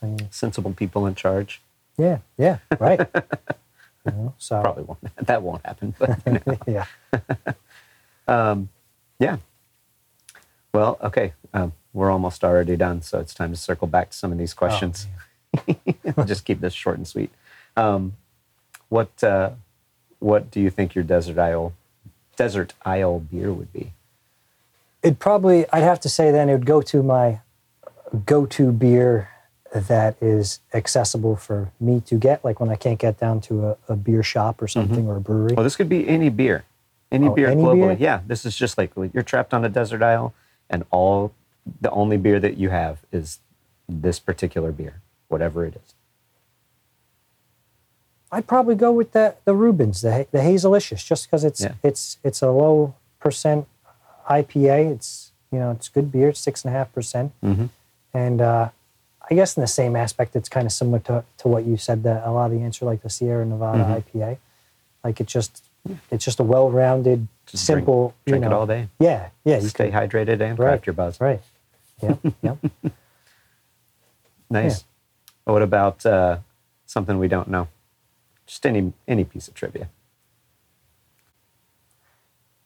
I 0.01 0.07
mean, 0.07 0.27
Sensible 0.31 0.73
people 0.73 1.05
in 1.07 1.15
charge. 1.15 1.61
yeah, 1.97 2.19
yeah, 2.37 2.57
right. 2.79 2.99
you 4.05 4.11
know, 4.11 4.33
so 4.39 4.61
Probably 4.61 4.83
won't. 4.83 4.99
That 5.27 5.41
won't 5.43 5.65
happen. 5.65 5.93
But 5.99 6.19
you 6.25 6.41
know. 6.45 6.57
yeah. 6.67 6.85
um, 8.27 8.69
yeah. 9.19 9.37
Well, 10.73 10.97
okay. 11.01 11.33
Um, 11.53 11.73
we're 11.93 12.11
almost 12.11 12.43
already 12.43 12.75
done, 12.75 13.01
so 13.01 13.19
it's 13.19 13.33
time 13.33 13.51
to 13.51 13.55
circle 13.57 13.87
back 13.87 14.09
to 14.11 14.17
some 14.17 14.31
of 14.31 14.37
these 14.37 14.53
Oh, 14.53 14.57
questions. 14.57 15.07
man. 15.67 15.77
I'll 16.17 16.25
just 16.25 16.43
keep 16.43 16.59
this 16.59 16.73
short 16.73 16.97
and 16.97 17.07
sweet. 17.07 17.31
Um, 17.77 18.13
what 18.89 19.23
uh, 19.23 19.51
What 20.25 20.49
do 20.49 20.59
you 20.59 20.71
think 20.71 20.95
your 20.95 21.03
desert 21.03 21.38
isle 21.38 21.73
desert 22.35 22.73
isle 22.83 23.19
beer 23.19 23.53
would 23.53 23.71
be? 23.71 23.93
It'd 25.03 25.19
probably, 25.19 25.69
I'd 25.71 25.83
have 25.83 25.99
to 25.99 26.09
say 26.09 26.31
then 26.31 26.49
it 26.49 26.53
would 26.53 26.65
go 26.65 26.81
to 26.81 27.03
my 27.03 27.41
go 28.25 28.47
to 28.47 28.71
beer 28.71 29.29
that 29.71 30.17
is 30.21 30.61
accessible 30.73 31.35
for 31.35 31.71
me 31.79 32.01
to 32.07 32.15
get, 32.15 32.43
like 32.43 32.59
when 32.59 32.69
I 32.69 32.75
can't 32.75 32.97
get 32.97 33.19
down 33.19 33.39
to 33.41 33.67
a, 33.67 33.77
a 33.89 33.95
beer 33.95 34.23
shop 34.23 34.63
or 34.63 34.65
mm-hmm. 34.65 34.79
something 34.79 35.07
or 35.07 35.17
a 35.17 35.21
brewery. 35.21 35.53
Well, 35.53 35.63
this 35.63 35.75
could 35.75 35.89
be 35.89 36.07
any 36.07 36.29
beer, 36.29 36.65
any 37.11 37.27
Oh, 37.27 37.33
beer 37.35 37.49
any 37.49 37.61
globally. 37.61 37.89
beer? 37.89 37.97
Yeah, 37.99 38.21
this 38.25 38.45
is 38.47 38.55
just 38.55 38.79
like 38.79 38.93
you're 39.13 39.21
trapped 39.21 39.53
on 39.53 39.63
a 39.63 39.69
desert 39.69 40.01
isle, 40.01 40.33
and 40.71 40.85
all 40.89 41.33
the 41.81 41.91
only 41.91 42.17
beer 42.17 42.39
that 42.39 42.57
you 42.57 42.69
have 42.69 42.97
is 43.11 43.41
this 43.88 44.17
particular 44.19 44.71
beer, 44.71 45.01
whatever 45.27 45.65
it 45.65 45.75
is. 45.75 45.94
I'd 48.31 48.47
probably 48.47 48.75
go 48.75 48.91
with 48.91 49.11
the 49.11 49.35
the 49.45 49.53
Reuben's, 49.55 50.01
the 50.01 50.27
the 50.31 50.39
Hazelicious, 50.39 51.05
just 51.05 51.25
because 51.27 51.43
it's 51.43 51.61
Yeah. 51.61 51.73
it's 51.83 52.17
it's 52.23 52.41
a 52.41 52.49
low 52.51 52.95
percent 53.19 53.67
IPA. 54.29 54.91
It's 54.93 55.31
you 55.51 55.59
know 55.59 55.71
it's 55.71 55.88
good 55.89 56.11
beer, 56.11 56.33
six 56.33 56.63
and 56.65 56.73
a 56.73 56.77
half 56.77 56.91
percent, 56.93 57.31
Mhm. 57.43 57.69
and 58.13 58.41
uh, 58.41 58.69
I 59.29 59.33
guess 59.35 59.55
in 59.57 59.61
the 59.61 59.67
same 59.67 59.95
aspect, 59.95 60.35
it's 60.35 60.49
kind 60.49 60.65
of 60.67 60.71
similar 60.71 60.99
to, 60.99 61.23
to 61.39 61.47
what 61.47 61.65
you 61.65 61.77
said 61.77 62.03
that 62.03 62.25
a 62.27 62.31
lot 62.31 62.45
of 62.51 62.51
the 62.51 62.63
answer 62.63 62.85
like 62.85 63.01
the 63.01 63.09
Sierra 63.09 63.45
Nevada 63.45 63.83
Mhm. 63.83 64.03
IPA, 64.03 64.38
like 65.03 65.19
it 65.21 65.27
just 65.27 65.63
it's 66.11 66.25
just 66.25 66.39
a 66.39 66.43
well 66.43 66.69
rounded, 66.71 67.27
Just 67.45 67.65
drink- 67.67 67.79
simple. 67.81 68.13
drink 68.25 68.43
you 68.43 68.49
it 68.49 68.53
all 68.53 68.65
day. 68.65 68.89
Yeah, 68.99 69.29
yeah, 69.43 69.57
you 69.59 69.67
Stay 69.69 69.91
can, 69.91 70.09
hydrated 70.09 70.41
and 70.41 70.57
Right. 70.59 70.67
craft 70.69 70.88
your 70.88 70.93
buzz. 70.95 71.21
right. 71.21 71.41
Yeah, 72.01 72.15
yeah. 72.41 72.55
Nice. 74.49 74.83
What 75.45 75.61
about 75.61 76.05
uh, 76.05 76.38
something 76.85 77.17
we 77.19 77.27
don't 77.27 77.47
know? 77.47 77.67
Just 78.47 78.65
any 78.65 78.93
any 79.08 79.23
piece 79.23 79.47
of 79.47 79.53
trivia. 79.53 79.89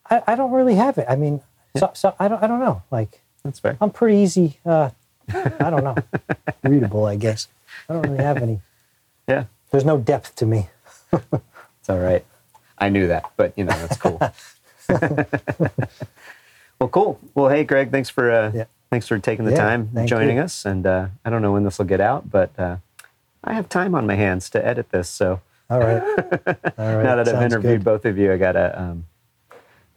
I, 0.09 0.21
I 0.27 0.35
don't 0.35 0.51
really 0.51 0.75
have 0.75 0.97
it. 0.97 1.05
I 1.09 1.15
mean, 1.15 1.41
so, 1.77 1.91
so 1.93 2.15
I 2.19 2.27
don't 2.27 2.41
I 2.43 2.47
don't 2.47 2.59
know. 2.59 2.81
Like 2.91 3.21
That's 3.43 3.59
fair. 3.59 3.77
I'm 3.79 3.91
pretty 3.91 4.17
easy. 4.17 4.59
Uh, 4.65 4.89
I 5.33 5.69
don't 5.69 5.83
know. 5.83 5.95
Readable, 6.63 7.05
I 7.05 7.15
guess. 7.15 7.47
I 7.87 7.93
don't 7.93 8.03
really 8.09 8.23
have 8.23 8.41
any. 8.41 8.59
Yeah, 9.27 9.45
There's 9.71 9.85
no 9.85 9.97
depth 9.99 10.35
to 10.37 10.45
me. 10.45 10.69
it's 11.13 11.89
all 11.89 11.99
right. 11.99 12.25
I 12.79 12.89
knew 12.89 13.07
that, 13.07 13.31
but 13.37 13.53
you 13.57 13.63
know 13.65 13.73
that's 13.73 13.97
cool. 13.97 14.19
well, 16.79 16.89
cool. 16.89 17.19
Well, 17.35 17.49
hey, 17.49 17.63
Greg, 17.63 17.91
thanks 17.91 18.09
for 18.09 18.31
uh, 18.31 18.51
Yeah. 18.53 18.65
thanks 18.89 19.07
for 19.07 19.19
taking 19.19 19.45
the 19.45 19.51
Yeah, 19.51 19.57
time 19.57 19.89
joining 20.07 20.37
you. 20.37 20.43
us. 20.43 20.65
And 20.65 20.85
uh, 20.87 21.07
I 21.23 21.29
don't 21.29 21.41
know 21.41 21.51
when 21.51 21.63
this 21.63 21.77
will 21.77 21.85
get 21.85 22.01
out, 22.01 22.29
but 22.31 22.57
uh, 22.59 22.77
I 23.43 23.53
have 23.53 23.69
time 23.69 23.93
on 23.95 24.07
my 24.07 24.15
hands 24.15 24.49
to 24.51 24.65
edit 24.65 24.89
this. 24.89 25.09
So 25.09 25.41
All 25.69 25.79
right. 25.79 26.01
All 26.01 26.95
right. 26.95 27.03
now 27.03 27.15
that 27.15 27.27
I've 27.29 27.43
interviewed 27.43 27.79
good. 27.79 27.83
both 27.83 28.05
of 28.05 28.17
you, 28.17 28.33
I 28.33 28.37
gotta 28.37 28.79
um, 28.81 29.05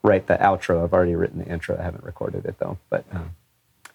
write 0.03 0.27
the 0.27 0.35
outro. 0.37 0.85
I've 0.85 0.93
already 0.93 1.15
written 1.17 1.39
the 1.39 1.47
intro. 1.47 1.77
I 1.79 1.83
haven't 1.83 2.05
recorded 2.05 2.45
it 2.47 2.57
though, 2.59 2.79
but. 2.91 3.05
Um, 3.13 3.31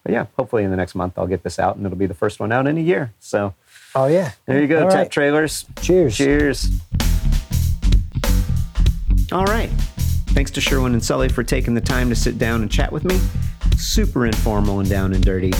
but 0.04 0.12
yeah, 0.12 0.26
hopefully 0.38 0.62
in 0.64 0.70
the 0.70 0.76
next 0.76 0.94
month 0.94 1.18
I'll 1.18 1.26
get 1.26 1.42
this 1.42 1.58
out, 1.58 1.76
and 1.76 1.84
it'll 1.84 1.98
be 1.98 2.06
the 2.06 2.14
first 2.14 2.40
one 2.40 2.50
out 2.52 2.66
in 2.66 2.78
a 2.78 2.80
year. 2.80 3.12
So 3.18 3.52
Oh 3.94 4.06
yeah. 4.06 4.30
there 4.46 4.60
you 4.60 4.66
go, 4.68 4.84
All 4.84 4.88
Tap 4.90 4.98
right. 4.98 5.10
Trailers. 5.10 5.66
Cheers. 5.82 6.16
Cheers. 6.16 6.68
All 9.32 9.44
right. 9.44 9.68
Thanks 10.28 10.50
to 10.52 10.60
Sherwin 10.60 10.92
and 10.94 11.04
Sully 11.04 11.28
for 11.28 11.42
taking 11.42 11.74
the 11.74 11.80
time 11.80 12.08
to 12.08 12.14
sit 12.16 12.38
down 12.38 12.62
and 12.62 12.70
chat 12.70 12.90
with 12.92 13.04
me. 13.04 13.18
Super 13.76 14.24
informal 14.24 14.80
and 14.80 14.88
down 14.88 15.12
and 15.12 15.22
dirty. 15.22 15.52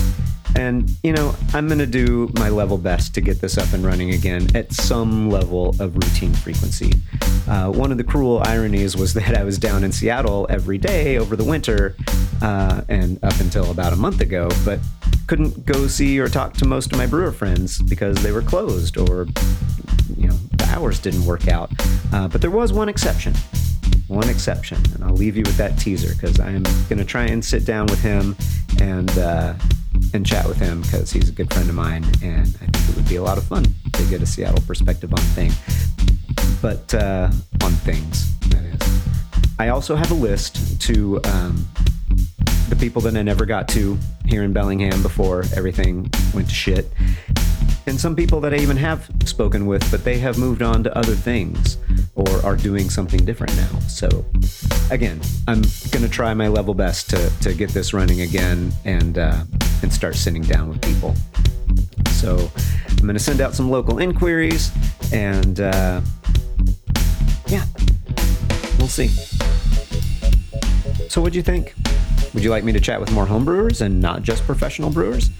And, 0.55 0.89
you 1.03 1.13
know, 1.13 1.35
I'm 1.53 1.67
going 1.67 1.79
to 1.79 1.85
do 1.85 2.29
my 2.35 2.49
level 2.49 2.77
best 2.77 3.13
to 3.15 3.21
get 3.21 3.39
this 3.41 3.57
up 3.57 3.71
and 3.73 3.85
running 3.85 4.13
again 4.13 4.47
at 4.55 4.71
some 4.73 5.29
level 5.29 5.69
of 5.79 5.95
routine 5.95 6.33
frequency. 6.33 6.93
Uh, 7.47 7.71
one 7.71 7.91
of 7.91 7.97
the 7.97 8.03
cruel 8.03 8.41
ironies 8.45 8.95
was 8.95 9.13
that 9.19 9.37
I 9.37 9.43
was 9.43 9.57
down 9.57 9.83
in 9.83 9.91
Seattle 9.91 10.47
every 10.49 10.77
day 10.77 11.17
over 11.17 11.35
the 11.35 11.43
winter 11.43 11.95
uh, 12.41 12.81
and 12.89 13.23
up 13.23 13.39
until 13.39 13.71
about 13.71 13.93
a 13.93 13.95
month 13.95 14.21
ago, 14.21 14.49
but 14.65 14.79
couldn't 15.27 15.65
go 15.65 15.85
see 15.87 16.19
or 16.19 16.27
talk 16.27 16.53
to 16.53 16.65
most 16.65 16.91
of 16.91 16.97
my 16.97 17.05
brewer 17.05 17.31
friends 17.31 17.81
because 17.83 18.21
they 18.23 18.31
were 18.31 18.41
closed 18.41 18.97
or 18.97 19.27
you 20.17 20.27
know 20.27 20.35
the 20.57 20.65
hours 20.75 20.99
didn't 20.99 21.23
work 21.25 21.47
out. 21.47 21.71
Uh, 22.11 22.27
but 22.27 22.41
there 22.41 22.49
was 22.49 22.73
one 22.73 22.89
exception, 22.89 23.33
one 24.07 24.27
exception, 24.27 24.81
and 24.95 25.03
I'll 25.03 25.13
leave 25.13 25.37
you 25.37 25.43
with 25.43 25.57
that 25.57 25.77
teaser 25.77 26.13
because 26.15 26.39
I'm 26.39 26.63
going 26.63 26.97
to 26.97 27.05
try 27.05 27.25
and 27.25 27.45
sit 27.45 27.63
down 27.63 27.85
with 27.87 28.01
him 28.01 28.35
and 28.79 29.09
uh, 29.19 29.53
and 30.13 30.25
chat 30.25 30.47
with 30.47 30.57
him 30.57 30.81
because 30.81 31.11
he's 31.11 31.29
a 31.29 31.31
good 31.31 31.51
friend 31.53 31.69
of 31.69 31.75
mine, 31.75 32.03
and 32.23 32.47
I 32.61 32.65
think 32.65 32.89
it 32.89 32.95
would 32.95 33.09
be 33.09 33.17
a 33.17 33.23
lot 33.23 33.37
of 33.37 33.43
fun 33.43 33.65
to 33.93 34.03
get 34.05 34.21
a 34.21 34.25
Seattle 34.25 34.63
perspective 34.65 35.13
on 35.13 35.19
thing, 35.19 35.51
but 36.61 36.93
uh, 36.93 37.29
on 37.63 37.71
things 37.71 38.37
that 38.49 38.63
is. 38.63 39.03
I 39.59 39.69
also 39.69 39.95
have 39.95 40.11
a 40.11 40.15
list 40.15 40.81
to. 40.81 41.21
Um, 41.25 41.67
the 42.69 42.75
people 42.75 43.01
that 43.01 43.17
I 43.17 43.23
never 43.23 43.47
got 43.47 43.67
to 43.69 43.97
here 44.25 44.43
in 44.43 44.53
Bellingham 44.53 45.01
before 45.01 45.43
everything 45.55 46.09
went 46.35 46.47
to 46.49 46.53
shit. 46.53 46.87
And 47.87 47.99
some 47.99 48.15
people 48.15 48.39
that 48.41 48.53
I 48.53 48.57
even 48.57 48.77
have 48.77 49.09
spoken 49.25 49.65
with, 49.65 49.89
but 49.89 50.03
they 50.03 50.19
have 50.19 50.37
moved 50.37 50.61
on 50.61 50.83
to 50.83 50.95
other 50.95 51.15
things 51.15 51.77
or 52.13 52.29
are 52.45 52.55
doing 52.55 52.91
something 52.91 53.25
different 53.25 53.55
now. 53.57 53.79
So, 53.87 54.23
again, 54.91 55.19
I'm 55.47 55.63
going 55.89 56.03
to 56.03 56.09
try 56.09 56.31
my 56.35 56.47
level 56.47 56.75
best 56.75 57.09
to, 57.09 57.31
to 57.41 57.55
get 57.55 57.71
this 57.71 57.91
running 57.91 58.21
again 58.21 58.71
and, 58.85 59.17
uh, 59.17 59.43
and 59.83 59.91
start 59.91 60.15
sitting 60.15 60.41
down 60.41 60.69
with 60.69 60.81
people. 60.81 61.15
So, 62.11 62.51
I'm 62.89 63.05
going 63.05 63.13
to 63.13 63.19
send 63.19 63.41
out 63.41 63.53
some 63.53 63.69
local 63.69 63.99
inquiries 63.99 64.71
and, 65.13 65.59
uh, 65.59 66.01
yeah, 67.47 67.65
we'll 68.77 68.87
see. 68.87 69.07
So, 71.07 71.21
what'd 71.21 71.35
you 71.35 71.41
think? 71.41 71.73
Would 72.33 72.43
you 72.43 72.51
like 72.51 72.63
me 72.63 72.71
to 72.73 72.79
chat 72.79 72.99
with 72.99 73.11
more 73.11 73.25
homebrewers 73.25 73.81
and 73.81 73.99
not 73.99 74.21
just 74.21 74.43
professional 74.43 74.91
brewers? 74.91 75.31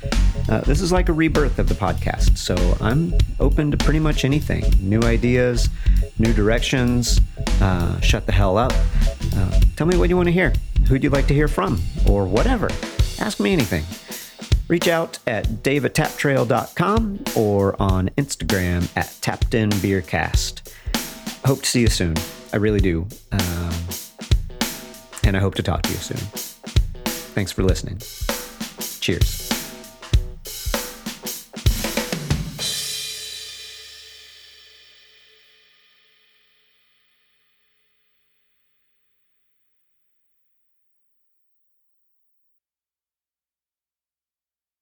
Uh, 0.49 0.61
this 0.61 0.81
is 0.81 0.91
like 0.91 1.09
a 1.09 1.13
rebirth 1.13 1.59
of 1.59 1.69
the 1.69 1.75
podcast, 1.75 2.35
so 2.37 2.55
I'm 2.81 3.13
open 3.39 3.69
to 3.69 3.77
pretty 3.77 3.99
much 3.99 4.25
anything 4.25 4.63
new 4.81 4.99
ideas, 5.03 5.69
new 6.17 6.33
directions. 6.33 7.21
Uh, 7.61 7.99
shut 8.01 8.25
the 8.25 8.31
hell 8.31 8.57
up. 8.57 8.73
Uh, 9.35 9.59
tell 9.75 9.85
me 9.85 9.95
what 9.97 10.09
you 10.09 10.17
want 10.17 10.25
to 10.27 10.33
hear, 10.33 10.53
who'd 10.87 11.03
you 11.03 11.11
like 11.11 11.27
to 11.27 11.35
hear 11.35 11.47
from, 11.47 11.79
or 12.07 12.25
whatever. 12.25 12.69
Ask 13.19 13.39
me 13.39 13.53
anything. 13.53 13.83
Reach 14.69 14.87
out 14.87 15.17
at 15.27 15.63
dave 15.63 15.83
at 15.83 15.95
taptrail.com 15.95 17.23
or 17.35 17.75
on 17.81 18.09
Instagram 18.17 18.87
at 18.95 19.07
tappedinbeercast. 19.21 20.73
Hope 21.45 21.61
to 21.61 21.65
see 21.65 21.81
you 21.81 21.87
soon. 21.87 22.15
I 22.53 22.57
really 22.57 22.79
do. 22.79 23.07
Um, 23.31 23.73
and 25.23 25.35
I 25.35 25.39
hope 25.39 25.55
to 25.55 25.63
talk 25.63 25.81
to 25.81 25.89
you 25.89 25.97
soon. 25.97 26.17
Thanks 27.35 27.51
for 27.51 27.63
listening. 27.63 27.97
Cheers. 28.99 29.38